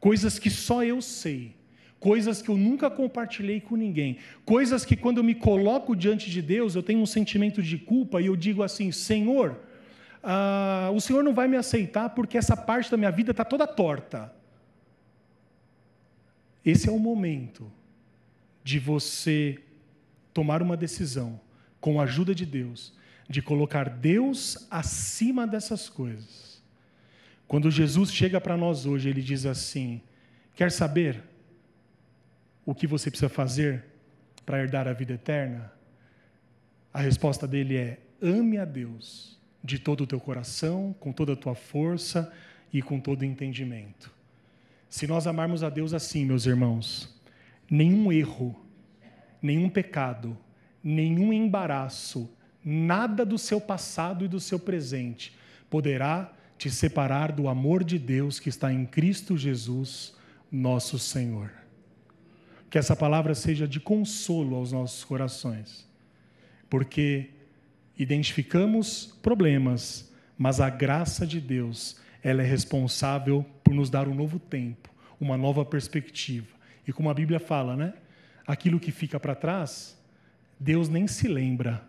[0.01, 1.55] coisas que só eu sei,
[2.01, 6.43] coisas que eu nunca compartilhei com ninguém, coisas que quando eu me coloco diante de
[6.43, 9.57] Deus eu tenho um sentimento de culpa e eu digo assim: Senhor,
[10.23, 13.69] ah, o Senhor não vai me aceitar porque essa parte da minha vida está toda
[13.69, 14.35] torta.
[16.65, 17.73] Esse é o momento
[18.63, 19.59] de você
[20.33, 21.41] tomar uma decisão,
[21.81, 22.93] com a ajuda de Deus,
[23.29, 26.63] de colocar Deus acima dessas coisas.
[27.47, 30.01] Quando Jesus chega para nós hoje, ele diz assim:
[30.55, 31.23] Quer saber
[32.65, 33.85] o que você precisa fazer
[34.45, 35.73] para herdar a vida eterna?
[36.93, 41.37] A resposta dele é: ame a Deus de todo o teu coração, com toda a
[41.37, 42.33] tua força
[42.73, 44.13] e com todo o entendimento.
[44.89, 47.15] Se nós amarmos a Deus assim, meus irmãos,
[47.71, 48.59] nenhum erro,
[49.43, 50.37] nenhum pecado,
[50.83, 52.31] nenhum embaraço,
[52.65, 55.37] nada do seu passado e do seu presente
[55.69, 60.15] poderá te separar do amor de Deus que está em Cristo Jesus,
[60.53, 61.51] nosso Senhor.
[62.69, 65.89] Que essa palavra seja de consolo aos nossos corações,
[66.69, 67.31] porque
[67.97, 74.39] identificamos problemas, mas a graça de Deus, ela é responsável por nos dar um novo
[74.39, 76.49] tempo, uma nova perspectiva.
[76.87, 77.95] E como a Bíblia fala, né?
[78.47, 79.97] Aquilo que fica para trás,
[80.59, 81.83] Deus nem se lembra.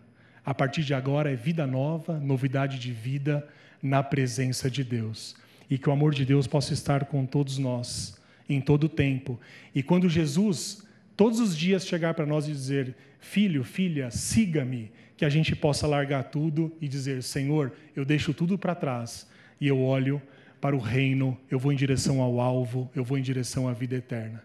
[0.44, 3.46] A partir de agora é vida nova, novidade de vida
[3.82, 5.36] na presença de Deus.
[5.68, 9.38] E que o amor de Deus possa estar com todos nós, em todo o tempo.
[9.74, 10.86] E quando Jesus,
[11.16, 15.86] todos os dias, chegar para nós e dizer: Filho, filha, siga-me, que a gente possa
[15.86, 19.28] largar tudo e dizer: Senhor, eu deixo tudo para trás
[19.60, 20.20] e eu olho
[20.60, 23.96] para o reino, eu vou em direção ao alvo, eu vou em direção à vida
[23.96, 24.42] eterna.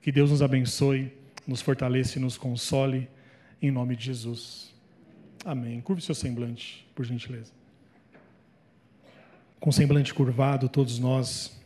[0.00, 1.12] Que Deus nos abençoe
[1.46, 3.08] nos fortaleça e nos console,
[3.62, 4.74] em nome de Jesus.
[5.44, 5.80] Amém.
[5.80, 7.52] Curve seu semblante, por gentileza.
[9.60, 11.56] Com semblante curvado, todos nós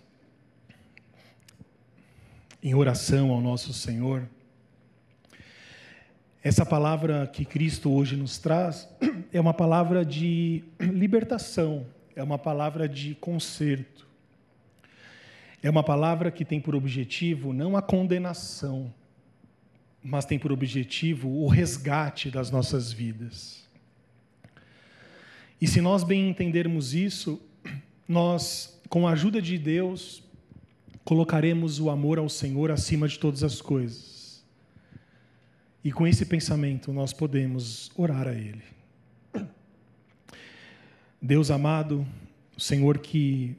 [2.63, 4.29] em oração ao nosso Senhor.
[6.43, 8.89] Essa palavra que Cristo hoje nos traz
[9.33, 14.09] é uma palavra de libertação, é uma palavra de conserto.
[15.63, 18.93] É uma palavra que tem por objetivo não a condenação,
[20.03, 23.69] mas tem por objetivo o resgate das nossas vidas.
[25.61, 27.41] E se nós bem entendermos isso,
[28.09, 30.23] nós, com a ajuda de Deus,
[31.05, 34.43] colocaremos o amor ao Senhor acima de todas as coisas.
[35.85, 38.63] E com esse pensamento nós podemos orar a Ele.
[41.21, 42.07] Deus amado,
[42.57, 43.55] o Senhor que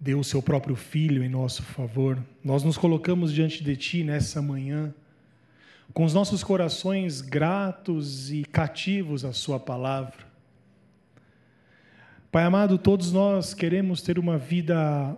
[0.00, 4.40] deu o seu próprio Filho em nosso favor, nós nos colocamos diante de Ti nessa
[4.40, 4.94] manhã,
[5.92, 10.28] com os nossos corações gratos e cativos à Sua palavra.
[12.30, 15.16] Pai amado, todos nós queremos ter uma vida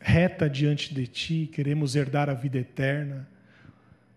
[0.00, 3.26] reta diante de Ti, queremos herdar a vida eterna.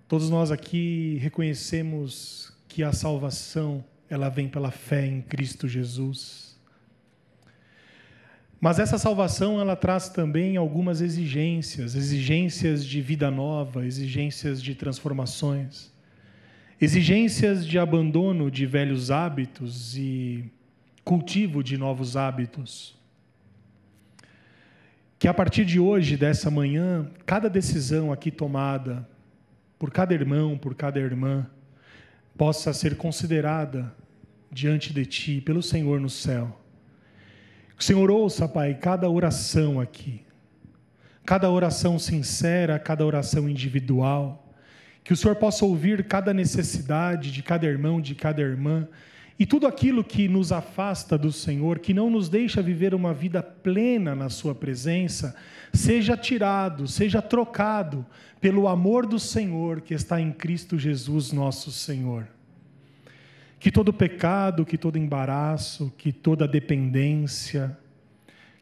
[0.07, 6.46] Todos nós aqui reconhecemos que a salvação, ela vem pela fé em Cristo Jesus.
[8.60, 15.91] Mas essa salvação, ela traz também algumas exigências, exigências de vida nova, exigências de transformações,
[16.82, 20.51] exigências de abandono de velhos hábitos e
[21.03, 22.97] cultivo de novos hábitos.
[25.20, 29.08] Que a partir de hoje, dessa manhã, cada decisão aqui tomada
[29.78, 31.45] por cada irmão, por cada irmã,
[32.36, 33.93] possa ser considerada
[34.51, 36.60] diante de Ti, pelo Senhor no céu.
[37.78, 40.21] Que o Senhor ouça, Pai, cada oração aqui,
[41.23, 44.51] cada oração sincera, cada oração individual.
[45.03, 48.88] Que o Senhor possa ouvir cada necessidade de cada irmão, de cada irmã
[49.39, 53.43] e tudo aquilo que nos afasta do Senhor, que não nos deixa viver uma vida
[53.43, 55.36] plena na Sua presença,
[55.71, 58.03] seja tirado, seja trocado
[58.41, 62.28] pelo amor do Senhor que está em Cristo Jesus, nosso Senhor.
[63.60, 67.78] Que todo pecado, que todo embaraço, que toda dependência,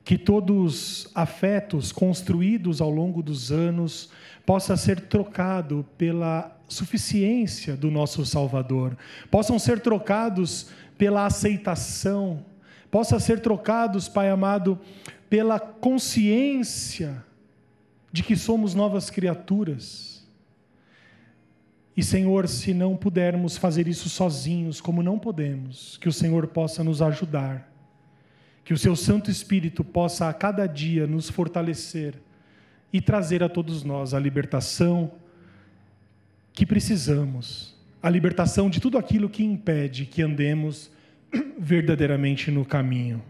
[0.06, 4.12] que todos afetos construídos ao longo dos anos
[4.46, 8.96] possa ser trocado pela suficiência do nosso Salvador,
[9.32, 12.46] possam ser trocados pela aceitação,
[12.92, 14.80] possa ser trocados, Pai amado,
[15.30, 17.24] pela consciência
[18.12, 20.15] de que somos novas criaturas.
[21.96, 26.84] E Senhor, se não pudermos fazer isso sozinhos, como não podemos, que o Senhor possa
[26.84, 27.72] nos ajudar,
[28.66, 32.16] que o Seu Santo Espírito possa a cada dia nos fortalecer
[32.92, 35.12] e trazer a todos nós a libertação,
[36.52, 40.92] que precisamos, a libertação de tudo aquilo que impede que andemos
[41.58, 43.24] verdadeiramente no caminho.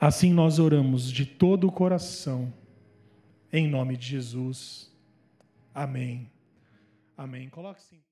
[0.00, 2.52] Assim nós oramos de todo o coração,
[3.52, 4.90] em nome de Jesus.
[5.72, 6.33] Amém.
[7.16, 7.48] Amém.
[7.50, 8.03] Coloque-se.